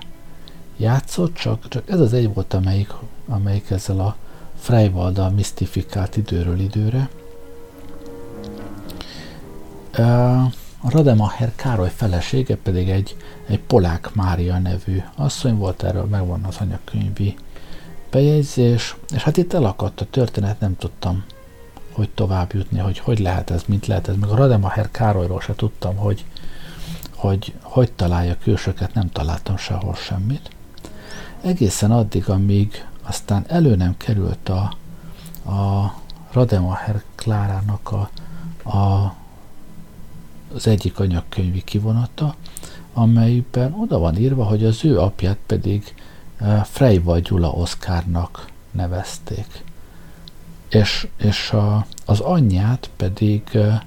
játszott, 0.76 1.34
csak, 1.34 1.68
csak 1.68 1.90
ez 1.90 2.00
az 2.00 2.12
egy 2.12 2.34
volt, 2.34 2.54
amelyik, 2.54 2.92
amelyik 3.28 3.70
ezzel 3.70 4.00
a 4.00 4.16
Freivalddal 4.58 5.30
misztifikált 5.30 6.16
időről 6.16 6.58
időre. 6.58 7.08
A 9.92 10.88
Rademacher 10.88 11.52
Károly 11.56 11.90
felesége 11.94 12.56
pedig 12.56 12.88
egy, 12.88 13.16
egy 13.46 13.60
Polák 13.60 14.14
Mária 14.14 14.58
nevű 14.58 15.02
asszony 15.16 15.56
volt, 15.56 15.82
erről 15.82 16.04
megvan 16.04 16.44
az 16.44 16.56
anyakönyvi 16.60 17.36
bejegyzés, 18.10 18.96
és 19.14 19.22
hát 19.22 19.36
itt 19.36 19.52
elakadt 19.52 20.00
a 20.00 20.06
történet, 20.10 20.60
nem 20.60 20.76
tudtam, 20.76 21.24
hogy 21.92 22.08
tovább 22.10 22.52
jutni, 22.52 22.78
hogy 22.78 22.98
hogy 22.98 23.18
lehet 23.18 23.50
ez, 23.50 23.62
mint 23.66 23.86
lehet 23.86 24.08
ez. 24.08 24.16
Meg 24.16 24.30
a 24.30 24.36
Rademacher 24.36 24.90
Károlyról 24.90 25.40
se 25.40 25.54
tudtam, 25.54 25.96
hogy 25.96 26.24
hogy, 27.20 27.54
hogy 27.62 27.92
találja 27.92 28.36
külsőket, 28.42 28.94
nem 28.94 29.10
találtam 29.10 29.56
sehol 29.56 29.94
semmit. 29.94 30.50
Egészen 31.42 31.90
addig, 31.90 32.28
amíg 32.28 32.86
aztán 33.02 33.44
elő 33.48 33.76
nem 33.76 33.96
került 33.96 34.48
a, 34.48 34.74
a 35.50 35.94
Rademacher 36.32 37.02
Klárának 37.14 37.92
a, 37.92 38.10
a 38.70 39.14
az 40.54 40.66
egyik 40.66 40.98
anyagkönyvi 40.98 41.62
kivonata, 41.64 42.34
amelyben 42.92 43.74
oda 43.80 43.98
van 43.98 44.16
írva, 44.16 44.44
hogy 44.44 44.64
az 44.64 44.84
ő 44.84 45.00
apját 45.00 45.38
pedig 45.46 45.94
eh, 46.36 46.64
Freyva 46.64 47.18
Gyula 47.18 47.50
Oszkárnak 47.50 48.46
nevezték. 48.70 49.64
És, 50.68 51.08
és 51.16 51.50
a, 51.50 51.86
az 52.06 52.20
anyját 52.20 52.90
pedig 52.96 53.42
eh, 53.52 53.80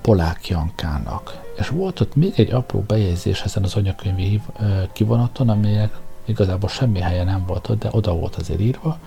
Polák 0.00 0.48
Jankának. 0.48 1.42
És 1.58 1.68
volt 1.68 2.00
ott 2.00 2.14
még 2.14 2.32
egy 2.36 2.52
apró 2.52 2.80
bejegyzés 2.80 3.42
ezen 3.42 3.62
az 3.62 3.74
anyakönyvi 3.74 4.40
eh, 4.60 4.82
kivonaton, 4.92 5.48
amelyek 5.48 5.98
igazából 6.24 6.68
semmi 6.68 7.00
helye 7.00 7.24
nem 7.24 7.44
volt 7.46 7.68
ott, 7.68 7.78
de 7.78 7.88
oda 7.92 8.14
volt 8.14 8.36
azért 8.36 8.60
írva, 8.60 8.98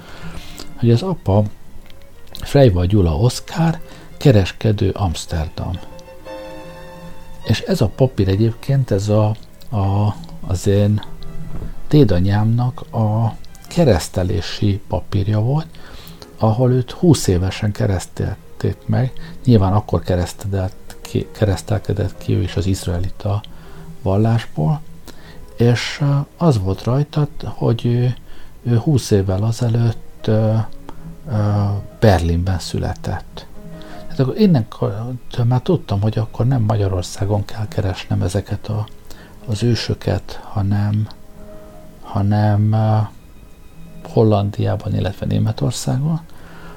hogy 0.75 0.91
az 0.91 1.01
apa 1.01 1.43
Freyva 2.31 2.85
Gyula 2.85 3.17
Oszkár, 3.17 3.79
kereskedő 4.17 4.89
Amsterdam. 4.89 5.79
És 7.43 7.59
ez 7.61 7.81
a 7.81 7.87
papír 7.87 8.27
egyébként, 8.27 8.91
ez 8.91 9.09
a, 9.09 9.35
a, 9.69 10.15
az 10.47 10.67
én 10.67 11.01
dédanyámnak 11.89 12.81
a 12.93 13.35
keresztelési 13.67 14.81
papírja 14.87 15.39
volt, 15.39 15.67
ahol 16.37 16.71
őt 16.71 16.91
20 16.91 17.27
évesen 17.27 17.71
keresztelték 17.71 18.77
meg. 18.85 19.13
Nyilván 19.45 19.73
akkor 19.73 20.03
ki, 21.01 21.27
keresztelkedett 21.31 22.17
ki 22.17 22.33
ő 22.33 22.41
is 22.41 22.55
az 22.55 22.65
izraelita 22.65 23.41
vallásból, 24.01 24.81
és 25.57 26.03
az 26.37 26.59
volt 26.59 26.83
rajta, 26.83 27.27
hogy 27.43 27.85
ő, 27.85 28.15
ő 28.63 28.77
20 28.77 29.11
évvel 29.11 29.43
azelőtt 29.43 30.29
Berlinben 31.99 32.59
született. 32.59 33.45
Akkor 34.20 34.39
innen 34.39 34.67
már 35.47 35.61
tudtam, 35.61 36.01
hogy 36.01 36.17
akkor 36.17 36.47
nem 36.47 36.61
Magyarországon 36.61 37.45
kell 37.45 37.67
keresnem 37.67 38.22
ezeket 38.22 38.67
a, 38.67 38.86
az 39.47 39.63
ősöket, 39.63 40.39
hanem, 40.43 41.07
hanem 42.01 42.76
Hollandiában, 44.03 44.95
illetve 44.95 45.26
Németországon. 45.26 46.20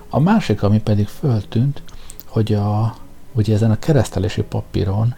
A 0.09 0.19
másik, 0.19 0.63
ami 0.63 0.81
pedig 0.81 1.07
föltűnt, 1.07 1.83
hogy 2.27 2.53
a, 2.53 2.95
ugye 3.33 3.55
ezen 3.55 3.71
a 3.71 3.79
keresztelési 3.79 4.43
papíron 4.43 5.15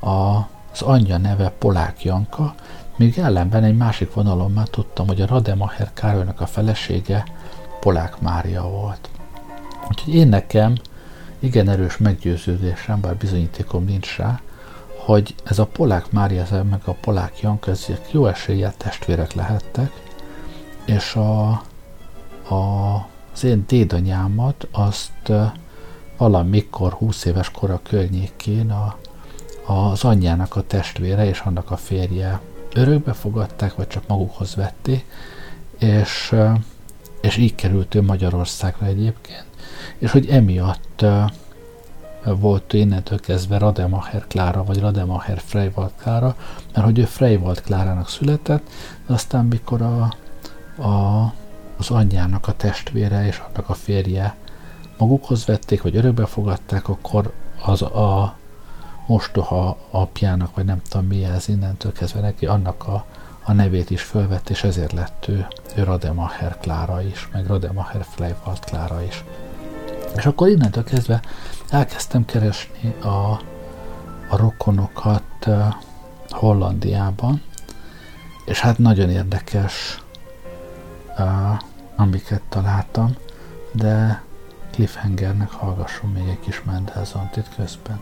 a, 0.00 0.36
az 0.72 0.82
anyja 0.82 1.16
neve 1.16 1.52
Polák 1.58 2.04
Janka, 2.04 2.54
míg 2.96 3.18
ellenben 3.18 3.64
egy 3.64 3.76
másik 3.76 4.14
vonalon 4.14 4.52
már 4.52 4.68
tudtam, 4.68 5.06
hogy 5.06 5.20
a 5.20 5.26
Rademacher 5.26 5.90
Károlynak 5.94 6.40
a 6.40 6.46
felesége 6.46 7.24
Polák 7.80 8.20
Mária 8.20 8.62
volt. 8.62 9.08
Úgyhogy 9.88 10.14
én 10.14 10.28
nekem 10.28 10.74
igen 11.42 11.68
erős 11.68 11.96
meggyőződésem, 11.96 13.00
bár 13.00 13.16
bizonyítékom 13.16 13.84
nincs 13.84 14.16
rá, 14.16 14.40
hogy 14.96 15.34
ez 15.44 15.58
a 15.58 15.66
polák 15.66 16.10
Mária 16.10 16.64
meg 16.70 16.80
a 16.84 16.92
polák 16.92 17.40
Janka, 17.40 17.70
ezek 17.70 18.12
jó 18.12 18.26
eséllyel 18.26 18.74
testvérek 18.76 19.32
lehettek, 19.32 19.90
és 20.84 21.14
a, 21.14 21.48
a, 22.48 22.94
az 23.32 23.44
én 23.44 23.64
dédanyámat 23.66 24.68
azt 24.70 25.32
valamikor 26.16 26.92
20 26.92 27.24
éves 27.24 27.50
kora 27.50 27.80
környékén 27.82 28.70
a, 28.70 28.96
az 29.66 30.04
anyjának 30.04 30.56
a 30.56 30.66
testvére 30.66 31.26
és 31.26 31.40
annak 31.40 31.70
a 31.70 31.76
férje 31.76 32.40
örökbe 32.74 33.12
fogadták, 33.12 33.74
vagy 33.74 33.86
csak 33.86 34.06
magukhoz 34.06 34.54
vették, 34.54 35.04
és, 35.78 36.34
és 37.20 37.36
így 37.36 37.54
került 37.54 37.94
ő 37.94 38.02
Magyarországra 38.02 38.86
egyébként 38.86 39.51
és 39.98 40.10
hogy 40.10 40.28
emiatt 40.28 41.04
volt 42.24 42.72
innentől 42.72 43.20
kezdve 43.20 43.58
Rademacher 43.58 44.24
Klára, 44.28 44.64
vagy 44.64 44.80
Rademacher 44.80 45.40
Freyvald 45.44 45.92
Klára, 45.96 46.36
mert 46.74 46.86
hogy 46.86 46.98
ő 46.98 47.04
Freyvald 47.04 47.60
Klárának 47.60 48.08
született, 48.08 48.68
de 49.06 49.12
aztán 49.12 49.44
mikor 49.44 49.82
a, 49.82 50.02
a, 50.82 51.32
az 51.76 51.90
anyjának 51.90 52.48
a 52.48 52.56
testvére 52.56 53.26
és 53.26 53.42
annak 53.48 53.68
a 53.68 53.74
férje 53.74 54.34
magukhoz 54.98 55.44
vették, 55.44 55.82
vagy 55.82 55.96
örökbe 55.96 56.26
fogadták, 56.26 56.88
akkor 56.88 57.32
az 57.64 57.82
a 57.82 58.36
mostoha 59.06 59.76
apjának, 59.90 60.54
vagy 60.54 60.64
nem 60.64 60.80
tudom 60.88 61.06
mi 61.06 61.24
ez 61.24 61.48
innentől 61.48 61.92
kezdve 61.92 62.20
neki, 62.20 62.46
annak 62.46 62.86
a, 62.86 63.04
a 63.44 63.52
nevét 63.52 63.90
is 63.90 64.02
fölvett, 64.02 64.50
és 64.50 64.64
ezért 64.64 64.92
lett 64.92 65.24
ő, 65.28 65.46
ő 65.76 65.82
Rademacher 65.82 66.58
Klára 66.60 67.02
is, 67.02 67.28
meg 67.32 67.46
Rademacher 67.46 68.04
Freyvald 68.04 68.64
Klára 68.64 69.02
is. 69.02 69.24
És 70.16 70.26
akkor 70.26 70.48
innentől 70.48 70.84
kezdve 70.84 71.20
elkezdtem 71.70 72.24
keresni 72.24 72.94
a, 73.02 73.40
a 74.28 74.36
rokonokat 74.36 75.48
Hollandiában, 76.28 77.42
és 78.44 78.60
hát 78.60 78.78
nagyon 78.78 79.10
érdekes, 79.10 80.02
uh, 81.18 81.60
amiket 81.96 82.42
találtam, 82.48 83.16
de 83.72 84.22
cliffhangernek 84.70 85.50
hallgasson 85.50 86.10
még 86.10 86.28
egy 86.28 86.40
kis 86.40 86.62
Mendelssohn-t 86.62 87.54
közben. 87.56 88.00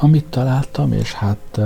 Amit 0.00 0.24
találtam, 0.24 0.92
és 0.92 1.12
hát 1.12 1.60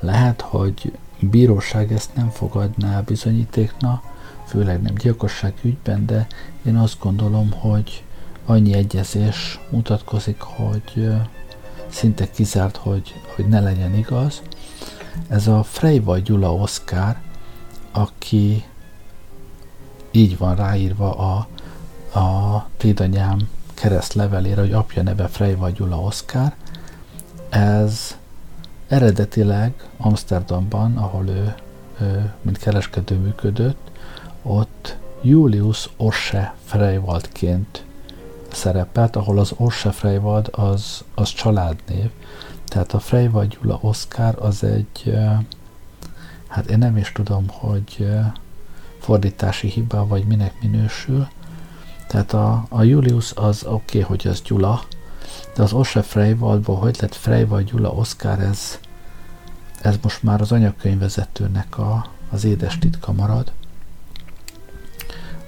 lehet, 0.00 0.40
hogy 0.40 0.98
bíróság 1.20 1.92
ezt 1.92 2.14
nem 2.14 2.28
fogadná 2.28 3.00
bizonyítékna, 3.00 4.02
főleg 4.46 4.82
nem 4.82 4.94
gyilkosság 4.94 5.54
ügyben, 5.62 6.06
de 6.06 6.26
én 6.64 6.76
azt 6.76 6.98
gondolom, 7.00 7.52
hogy 7.52 8.04
annyi 8.46 8.72
egyezés 8.72 9.60
mutatkozik, 9.70 10.40
hogy 10.40 11.12
szinte 11.88 12.30
kizárt, 12.30 12.76
hogy, 12.76 13.14
hogy 13.34 13.48
ne 13.48 13.60
legyen 13.60 13.94
igaz. 13.94 14.42
Ez 15.28 15.46
a 15.46 15.62
Freyva 15.62 16.18
Gyula 16.18 16.54
Oszkár, 16.54 17.20
aki 17.92 18.64
így 20.10 20.38
van 20.38 20.56
ráírva 20.56 21.14
a, 21.14 21.46
a 22.18 22.68
tédanyám 22.76 23.48
keresztlevelére, 23.74 24.60
hogy 24.60 24.72
apja 24.72 25.02
neve 25.02 25.26
Freyva 25.26 25.70
Gyula 25.70 26.00
Oszkár. 26.00 26.54
Ez 27.56 28.16
eredetileg 28.88 29.72
Amsterdamban, 29.96 30.96
ahol 30.96 31.28
ő, 31.28 31.54
ő 32.00 32.32
mint 32.42 32.58
kereskedő 32.58 33.16
működött, 33.16 33.90
ott 34.42 34.96
Julius 35.22 35.88
Orse 35.96 36.54
Freyvaldként 36.64 37.84
szerepelt, 38.52 39.16
ahol 39.16 39.38
az 39.38 39.52
Orse 39.56 39.90
Freyvald 39.90 40.48
az, 40.52 41.04
az 41.14 41.28
családnév. 41.28 42.10
Tehát 42.64 42.92
a 42.92 42.98
Freyvald 42.98 43.56
Gyula 43.60 43.78
Oszkár 43.82 44.34
az 44.38 44.64
egy, 44.64 45.18
hát 46.48 46.66
én 46.70 46.78
nem 46.78 46.96
is 46.96 47.12
tudom, 47.12 47.48
hogy 47.48 48.08
fordítási 48.98 49.68
hiba, 49.68 50.06
vagy 50.06 50.24
minek 50.24 50.54
minősül. 50.60 51.28
Tehát 52.08 52.32
a, 52.32 52.66
a 52.68 52.82
Julius 52.82 53.32
az 53.32 53.64
oké, 53.64 53.74
okay, 53.74 54.00
hogy 54.00 54.26
az 54.26 54.42
Gyula, 54.42 54.82
de 55.54 55.62
az 55.62 55.72
Orse 55.72 56.02
Freyvaldból 56.02 56.76
hogy 56.76 56.96
lett 57.00 57.14
Freyvald 57.14 57.70
Gyula 57.70 57.90
Oszkár, 57.90 58.40
ez, 58.40 58.78
ez 59.80 59.96
most 60.02 60.22
már 60.22 60.40
az 60.40 60.52
anyakönyvezetőnek 60.52 61.78
a, 61.78 62.06
az 62.30 62.44
édes 62.44 62.78
titka 62.78 63.12
marad. 63.12 63.52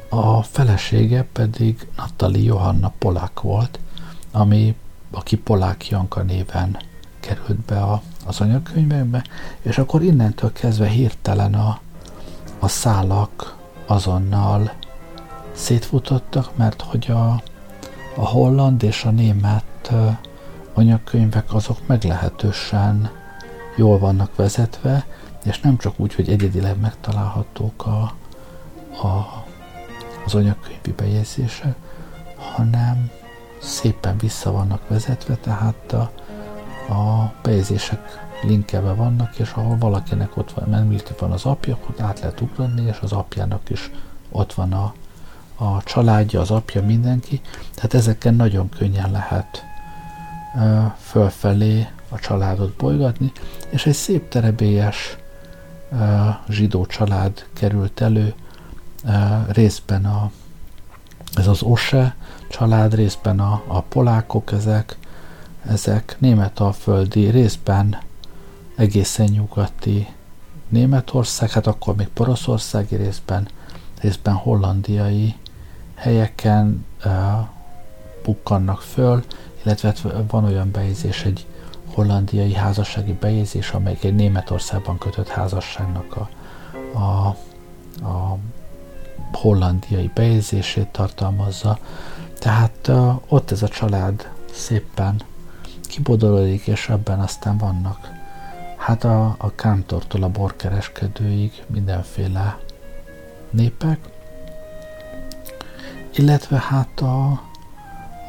A 0.08 0.42
felesége 0.42 1.26
pedig 1.32 1.88
Natali 1.96 2.44
Johanna 2.44 2.92
Polák 2.98 3.40
volt, 3.40 3.78
ami, 4.32 4.76
aki 5.10 5.36
Polák 5.36 5.88
Janka 5.88 6.22
néven 6.22 6.78
került 7.20 7.58
be 7.58 7.80
a, 7.82 8.02
az 8.26 8.40
anyakönyvekbe, 8.40 9.24
és 9.62 9.78
akkor 9.78 10.02
innentől 10.02 10.52
kezdve 10.52 10.86
hirtelen 10.86 11.54
a, 11.54 11.80
a 12.58 12.68
szálak 12.68 13.56
azonnal 13.86 14.72
szétfutottak, 15.52 16.56
mert 16.56 16.82
hogy 16.82 17.10
a, 17.10 17.42
a 18.18 18.26
holland 18.26 18.82
és 18.82 19.04
a 19.04 19.10
német 19.10 19.92
anyakönyvek 20.74 21.54
azok 21.54 21.86
meglehetősen 21.86 23.10
jól 23.76 23.98
vannak 23.98 24.36
vezetve, 24.36 25.06
és 25.44 25.60
nem 25.60 25.76
csak 25.76 26.00
úgy, 26.00 26.14
hogy 26.14 26.28
egyedileg 26.28 26.80
megtalálhatók 26.80 27.86
a, 27.86 28.00
a 29.06 29.44
az 30.24 30.34
anyakönyvi 30.34 30.92
bejegyzése, 30.96 31.74
hanem 32.36 33.10
szépen 33.58 34.18
vissza 34.18 34.52
vannak 34.52 34.88
vezetve, 34.88 35.34
tehát 35.34 35.92
a, 35.92 36.10
a 36.92 37.32
bejegyzések 37.42 38.28
linkebe 38.42 38.92
vannak, 38.92 39.38
és 39.38 39.52
ahol 39.52 39.76
valakinek 39.78 40.36
ott 40.36 40.52
van, 40.52 40.68
mert 40.68 41.18
van 41.18 41.32
az 41.32 41.44
apja, 41.44 41.74
akkor 41.74 42.04
át 42.04 42.20
lehet 42.20 42.40
ugrani, 42.40 42.82
és 42.82 42.98
az 43.00 43.12
apjának 43.12 43.70
is 43.70 43.90
ott 44.30 44.52
van 44.52 44.72
a, 44.72 44.92
a 45.58 45.82
családja, 45.82 46.40
az 46.40 46.50
apja, 46.50 46.82
mindenki. 46.82 47.40
Tehát 47.74 47.94
ezeken 47.94 48.34
nagyon 48.34 48.68
könnyen 48.68 49.10
lehet 49.10 49.64
fölfelé 50.98 51.88
a 52.08 52.18
családot 52.18 52.72
bolygatni, 52.72 53.32
és 53.68 53.86
egy 53.86 53.94
szép 53.94 54.28
terebélyes 54.28 55.16
zsidó 56.48 56.86
család 56.86 57.46
került 57.52 58.00
elő, 58.00 58.34
részben 59.48 60.04
a, 60.04 60.30
ez 61.34 61.46
az 61.46 61.62
Ose 61.62 62.16
család, 62.50 62.94
részben 62.94 63.40
a, 63.40 63.62
a 63.66 63.80
polákok, 63.80 64.52
ezek, 64.52 64.98
ezek 65.66 66.16
németalföldi, 66.18 67.28
részben 67.28 67.98
egészen 68.76 69.26
nyugati 69.26 70.06
Németország, 70.68 71.50
hát 71.50 71.66
akkor 71.66 71.96
még 71.96 72.08
poroszországi 72.08 72.96
részben, 72.96 73.48
részben 74.00 74.34
hollandiai 74.34 75.34
helyeken 75.98 76.86
uh, 77.04 77.12
bukkannak 78.24 78.80
föl, 78.80 79.24
illetve 79.62 79.88
hát 79.88 80.02
van 80.30 80.44
olyan 80.44 80.70
bejegyzés, 80.70 81.24
egy 81.24 81.46
hollandiai 81.94 82.54
házassági 82.54 83.12
bejegyzés, 83.12 83.70
amelyik 83.70 84.04
egy 84.04 84.14
Németországban 84.14 84.98
kötött 84.98 85.28
házasságnak 85.28 86.16
a, 86.16 86.28
a, 86.98 87.26
a 88.06 88.38
hollandiai 89.32 90.10
bejegyzését 90.14 90.88
tartalmazza, 90.88 91.78
tehát 92.38 92.88
uh, 92.88 93.14
ott 93.28 93.50
ez 93.50 93.62
a 93.62 93.68
család 93.68 94.30
szépen 94.52 95.22
kibodolodik, 95.88 96.66
és 96.66 96.88
ebben 96.88 97.20
aztán 97.20 97.58
vannak 97.58 98.16
hát 98.88 99.04
a, 99.04 99.34
a 99.38 99.54
kántortól 99.54 100.22
a 100.22 100.28
borkereskedőig 100.28 101.64
mindenféle 101.66 102.58
népek, 103.50 103.98
illetve 106.18 106.58
hát 106.58 107.00
a, 107.00 107.30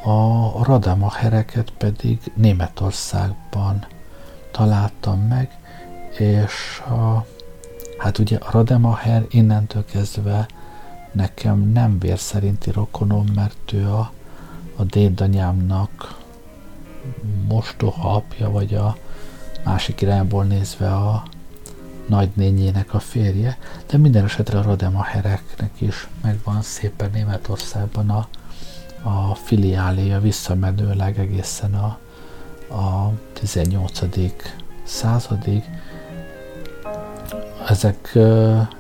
a 0.04 0.64
Radamachereket 0.64 1.72
pedig 1.78 2.20
Németországban 2.34 3.86
találtam 4.52 5.20
meg, 5.20 5.58
és 6.18 6.80
a, 6.80 7.26
hát 7.98 8.18
ugye 8.18 8.38
a 8.38 8.52
Rademacher 8.52 9.26
innentől 9.30 9.86
kezdve 9.86 10.48
nekem 11.12 11.60
nem 11.60 12.00
vér 12.00 12.20
szerinti 12.20 12.72
rokonom, 12.72 13.26
mert 13.36 13.74
ő 13.74 13.90
a, 13.90 14.12
a 14.76 14.84
dédanyámnak 14.84 16.18
mostoha 17.48 18.16
apja, 18.16 18.52
vagy 18.52 18.74
a 18.74 18.98
másik 19.64 20.02
irányból 20.02 20.44
nézve 20.44 20.96
a 20.96 21.24
nagynényének 22.10 22.94
a 22.94 23.00
férje, 23.00 23.58
de 23.88 23.98
minden 23.98 24.24
esetre 24.24 24.60
a 24.60 24.62
Rademahereknek 24.62 25.82
is 25.82 26.08
megvan 26.22 26.62
szépen 26.62 27.10
Németországban 27.14 28.10
a, 28.10 28.28
a 29.04 29.36
filiáléja 29.36 30.20
visszamenőleg 30.20 31.20
egészen 31.20 31.74
a, 31.74 31.98
a 32.76 33.12
18. 33.34 34.02
századig. 34.84 35.64
Ezek, 37.68 38.18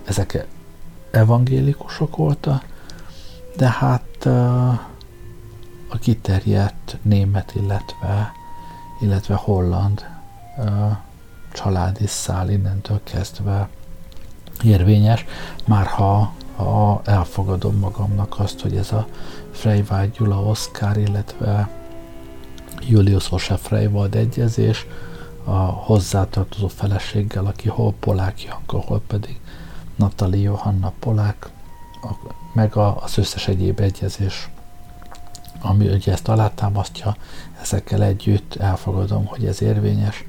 ezek 0.05 0.45
evangélikusok 1.11 2.15
voltak, 2.15 2.65
de 3.57 3.69
hát 3.69 4.25
a 5.89 5.97
kiterjedt 5.99 6.97
német, 7.01 7.51
illetve, 7.55 8.31
illetve 8.99 9.35
holland 9.35 10.05
családi 11.53 12.07
szál 12.07 12.49
innentől 12.49 12.99
kezdve 13.03 13.69
érvényes, 14.63 15.25
már 15.65 15.85
ha, 15.85 16.33
ha 16.55 17.01
elfogadom 17.03 17.75
magamnak 17.75 18.39
azt, 18.39 18.59
hogy 18.61 18.75
ez 18.75 18.91
a 18.91 19.07
Freyvágy 19.51 20.11
Gyula 20.11 20.41
Oszkár, 20.41 20.97
illetve 20.97 21.69
Julius 22.87 23.31
Ose 23.31 23.57
Freyvald 23.57 24.15
egyezés 24.15 24.85
a 25.43 25.57
hozzátartozó 25.59 26.67
feleséggel, 26.67 27.45
aki 27.45 27.69
hol 27.69 27.93
polák 27.99 28.57
hol 28.67 29.01
pedig 29.07 29.39
Natali 29.95 30.41
Johanna 30.41 30.93
Polák, 30.99 31.49
meg 32.53 32.75
az 32.75 33.17
összes 33.17 33.47
egyéb 33.47 33.79
egyezés, 33.79 34.49
ami 35.61 35.87
ugye 35.87 36.11
ezt 36.11 36.27
alátámasztja, 36.27 37.15
ezekkel 37.61 38.03
együtt 38.03 38.55
elfogadom, 38.55 39.25
hogy 39.25 39.45
ez 39.45 39.61
érvényes, 39.61 40.25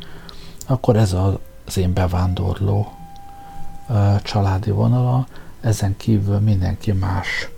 akkor 0.70 0.96
ez 0.96 1.12
az 1.12 1.76
én 1.76 1.92
bevándorló 1.92 2.92
családi 4.22 4.70
vonala, 4.70 5.26
ezen 5.60 5.96
kívül 5.96 6.38
mindenki 6.38 6.92
más 6.92 7.48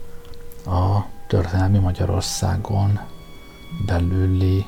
a 0.66 1.00
történelmi 1.26 1.78
Magyarországon 1.78 3.00
belüli 3.86 4.66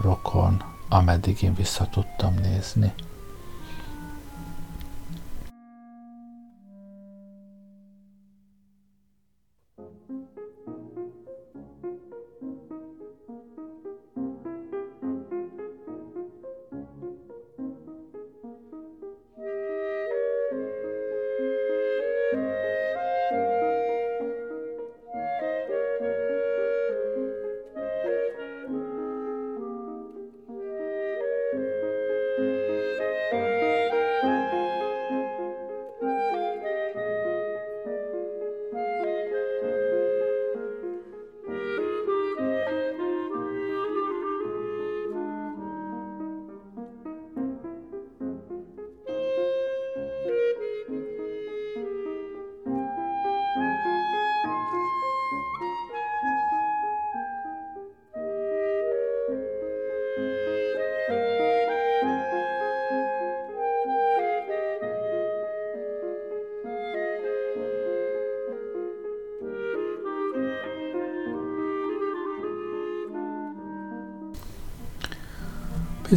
rokon, 0.00 0.62
ameddig 0.88 1.42
én 1.42 1.54
vissza 1.54 1.86
tudtam 1.86 2.34
nézni. 2.34 2.92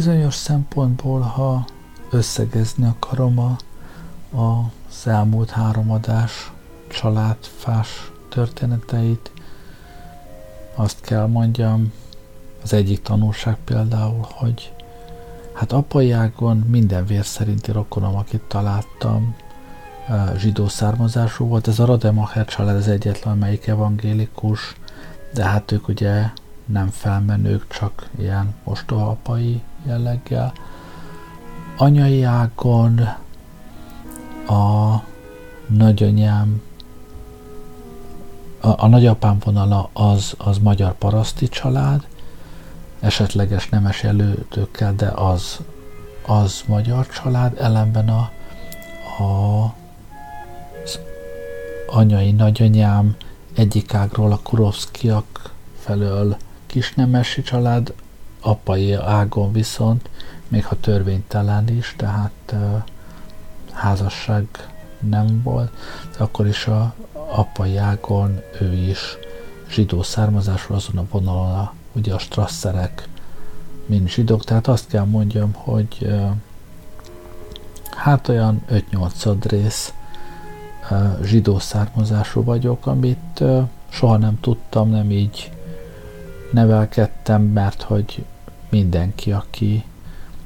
Bizonyos 0.00 0.34
szempontból, 0.34 1.20
ha 1.20 1.64
összegezni 2.10 2.86
akarom 2.86 3.38
a, 3.38 3.56
a 4.36 4.70
az 4.88 5.06
elmúlt 5.06 5.50
három 5.50 5.90
adás 5.90 6.52
családfás 6.88 8.10
történeteit, 8.28 9.30
azt 10.74 11.00
kell 11.00 11.26
mondjam, 11.26 11.92
az 12.62 12.72
egyik 12.72 13.02
tanulság 13.02 13.56
például, 13.64 14.26
hogy 14.28 14.72
hát 15.52 15.72
apai 15.72 16.10
ágon 16.10 16.56
minden 16.56 17.06
vér 17.06 17.24
szerinti 17.24 17.72
rokonom, 17.72 18.16
akit 18.16 18.42
találtam, 18.42 19.36
zsidó 20.36 20.68
származású 20.68 21.46
volt. 21.46 21.68
Ez 21.68 21.78
a 21.78 21.84
Rademacher 21.84 22.44
család 22.44 22.76
az 22.76 22.88
egyetlen, 22.88 23.38
melyik 23.38 23.66
evangélikus, 23.66 24.76
de 25.34 25.44
hát 25.44 25.72
ők 25.72 25.88
ugye 25.88 26.30
nem 26.64 26.88
felmenők, 26.88 27.68
csak 27.68 28.08
ilyen 28.18 28.54
mostohapai 28.64 29.62
jelleggel. 29.86 30.52
Anyai 31.76 32.22
ágon 32.22 32.98
a 34.46 34.94
nagyanyám 35.66 36.62
a, 38.60 38.84
a 38.84 38.86
nagyapám 38.86 39.38
vonala 39.44 39.90
az, 39.92 40.34
az 40.38 40.58
magyar 40.58 40.94
paraszti 40.94 41.48
család, 41.48 42.06
esetleges 43.00 43.68
nemes 43.68 44.04
előtökkel, 44.04 44.94
de 44.94 45.06
az, 45.06 45.60
az 46.26 46.62
magyar 46.66 47.06
család, 47.06 47.60
ellenben 47.60 48.08
a, 48.08 48.30
a 49.22 49.74
az 50.84 50.98
anyai 51.86 52.32
nagyanyám 52.32 53.16
egyik 53.54 53.94
ágról 53.94 54.32
a 54.32 54.40
Kurovszkiak 54.42 55.54
felől 55.78 56.36
kisnemesi 56.66 57.42
család, 57.42 57.94
apai 58.40 58.92
ágon 58.92 59.52
viszont, 59.52 60.10
még 60.48 60.64
ha 60.64 60.80
törvénytelen 60.80 61.68
is, 61.68 61.94
tehát 61.96 62.32
uh, 62.52 62.82
házasság 63.72 64.46
nem 65.00 65.42
volt, 65.42 65.72
de 66.16 66.24
akkor 66.24 66.46
is 66.46 66.66
a 66.66 66.94
apai 67.12 67.76
ágon 67.76 68.40
ő 68.60 68.72
is 68.72 69.16
zsidó 69.70 70.02
származású 70.02 70.74
azon 70.74 70.98
a 70.98 71.06
vonalon, 71.10 71.70
ugye 71.92 72.14
a 72.14 72.18
strasszerek, 72.18 73.08
mint 73.86 74.08
zsidók, 74.08 74.44
tehát 74.44 74.66
azt 74.68 74.86
kell 74.86 75.04
mondjam, 75.04 75.52
hogy 75.52 75.96
uh, 76.00 76.30
hát 77.90 78.28
olyan 78.28 78.62
5-8 78.70 79.36
rész 79.40 79.92
uh, 80.90 81.24
zsidó 81.24 81.58
származású 81.58 82.44
vagyok, 82.44 82.86
amit 82.86 83.42
soha 83.88 84.16
nem 84.16 84.40
tudtam, 84.40 84.90
nem 84.90 85.10
így 85.10 85.50
nevelkedtem, 86.52 87.42
mert 87.42 87.82
hogy 87.82 88.24
mindenki, 88.68 89.32
aki, 89.32 89.84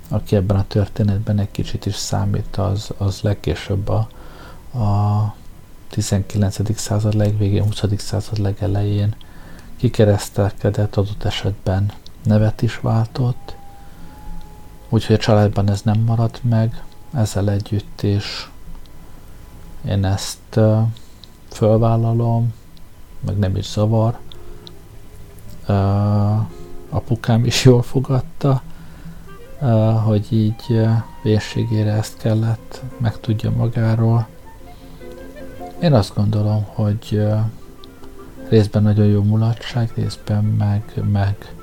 aki 0.08 0.36
ebben 0.36 0.56
a 0.56 0.66
történetben 0.66 1.38
egy 1.38 1.50
kicsit 1.50 1.86
is 1.86 1.94
számít, 1.94 2.56
az, 2.56 2.90
az 2.98 3.20
legkésőbb 3.20 3.88
a, 3.88 4.08
a 4.78 5.34
19. 5.88 6.78
század 6.78 7.14
legvégén, 7.14 7.62
20. 7.62 7.82
század 7.96 8.38
legelején 8.38 9.14
kikeresztelkedett, 9.76 10.96
adott 10.96 11.24
esetben 11.24 11.92
nevet 12.22 12.62
is 12.62 12.80
váltott, 12.80 13.56
úgyhogy 14.88 15.14
a 15.14 15.18
családban 15.18 15.70
ez 15.70 15.82
nem 15.82 16.00
maradt 16.00 16.40
meg, 16.42 16.82
ezzel 17.12 17.50
együtt 17.50 18.02
is 18.02 18.50
én 19.88 20.04
ezt 20.04 20.60
fölvállalom, 21.50 22.54
meg 23.20 23.38
nem 23.38 23.56
is 23.56 23.66
zavar. 23.66 24.18
Apukám 26.88 27.44
is 27.44 27.64
jól 27.64 27.82
fogadta, 27.82 28.62
hogy 30.04 30.26
így 30.32 30.80
vérségére 31.22 31.92
ezt 31.92 32.16
kellett 32.16 32.82
megtudja 32.98 33.50
magáról. 33.50 34.26
Én 35.80 35.92
azt 35.92 36.14
gondolom, 36.14 36.64
hogy 36.64 37.26
részben 38.48 38.82
nagyon 38.82 39.06
jó 39.06 39.22
mulatság, 39.22 39.92
részben 39.94 40.44
meg, 40.44 41.02
meg 41.12 41.54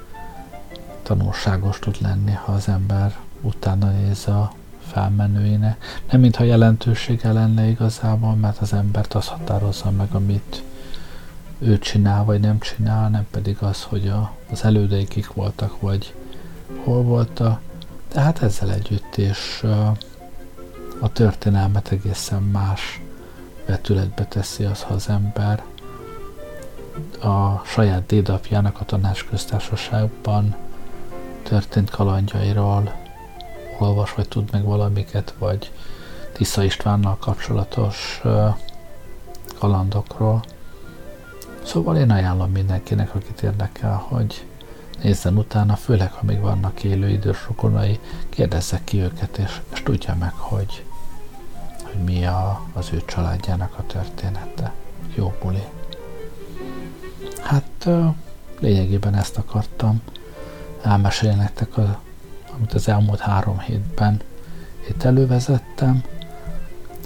tanulságos 1.03 1.79
tud 1.79 1.95
lenni, 2.01 2.31
ha 2.31 2.51
az 2.51 2.67
ember 2.67 3.15
utána 3.41 3.91
néz 3.91 4.27
a 4.27 4.51
felmenőinek. 4.87 5.83
Nem 6.11 6.21
mintha 6.21 6.43
jelentősége 6.43 7.31
lenne 7.31 7.63
igazából, 7.63 8.35
mert 8.35 8.57
az 8.57 8.73
embert 8.73 9.13
az 9.13 9.27
határozza 9.27 9.91
meg, 9.91 10.07
amit 10.11 10.63
ő 11.61 11.79
csinál, 11.79 12.23
vagy 12.23 12.39
nem 12.39 12.59
csinál, 12.59 13.09
nem 13.09 13.27
pedig 13.31 13.57
az, 13.59 13.83
hogy 13.83 14.07
a, 14.07 14.31
az 14.51 14.63
elődei 14.63 15.07
kik 15.07 15.33
voltak, 15.33 15.81
vagy 15.81 16.13
hol 16.83 17.01
voltak. 17.03 17.59
Tehát 18.07 18.41
ezzel 18.41 18.71
együtt 18.71 19.17
és 19.17 19.65
a 20.99 21.11
történelmet 21.11 21.91
egészen 21.91 22.41
más 22.41 23.01
vetületbe 23.65 24.25
teszi 24.25 24.63
az, 24.63 24.81
ha 24.81 24.93
az 24.93 25.09
ember 25.09 25.63
a 27.21 27.65
saját 27.65 28.05
dédapjának 28.05 28.79
a 28.79 28.85
tanácsköztársaságban 28.85 30.55
történt 31.43 31.89
kalandjairól 31.89 32.93
olvas, 33.79 34.13
vagy 34.13 34.27
tud 34.27 34.51
meg 34.51 34.63
valamiket, 34.63 35.33
vagy 35.37 35.71
Tisza 36.31 36.63
Istvánnal 36.63 37.17
kapcsolatos 37.17 38.21
kalandokról. 39.59 40.43
Szóval 41.63 41.97
én 41.97 42.11
ajánlom 42.11 42.51
mindenkinek, 42.51 43.15
akit 43.15 43.41
érdekel, 43.41 44.05
hogy 44.07 44.45
nézzen 45.03 45.37
utána, 45.37 45.75
főleg 45.75 46.11
ha 46.11 46.25
még 46.25 46.39
vannak 46.39 46.83
élő 46.83 47.09
idős 47.09 47.45
rokonai, 47.47 47.99
kérdezze 48.29 48.81
ki 48.83 49.01
őket, 49.01 49.37
és, 49.37 49.61
és 49.73 49.83
tudja 49.83 50.15
meg, 50.19 50.33
hogy, 50.33 50.85
hogy 51.83 52.03
mi 52.03 52.25
a, 52.25 52.61
az 52.73 52.89
ő 52.93 53.01
családjának 53.05 53.75
a 53.77 53.85
története. 53.85 54.73
Jó 55.15 55.33
buli. 55.41 55.63
Hát 57.41 57.89
lényegében 58.59 59.15
ezt 59.15 59.37
akartam 59.37 60.01
elmesélni 60.81 61.37
nektek, 61.37 61.77
a, 61.77 61.99
amit 62.55 62.73
az 62.73 62.87
elmúlt 62.87 63.19
három 63.19 63.59
hétben 63.59 64.21
itt 64.89 65.03
elővezettem. 65.03 66.03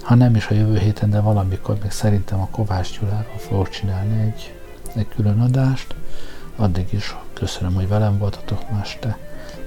Ha 0.06 0.14
nem 0.14 0.34
is 0.34 0.46
a 0.46 0.54
jövő 0.54 0.78
héten, 0.78 1.10
de 1.10 1.20
valamikor 1.20 1.78
még 1.82 1.90
szerintem 1.90 2.40
a 2.40 2.48
Kovács 2.50 2.98
Gyuláról 2.98 3.38
fogok 3.38 3.68
csinálni 3.68 4.22
egy, 4.22 4.54
egy 4.94 5.08
külön 5.08 5.40
adást. 5.40 5.94
Addig 6.56 6.92
is 6.92 7.16
köszönöm, 7.32 7.74
hogy 7.74 7.88
velem 7.88 8.18
voltatok 8.18 8.70
ma 8.70 8.80
este. 8.80 9.18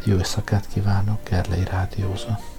Jó 0.03 0.15
éjszakát 0.17 0.67
kívánok, 0.73 1.19
Gerlei 1.29 1.63
Rádiózott. 1.63 2.58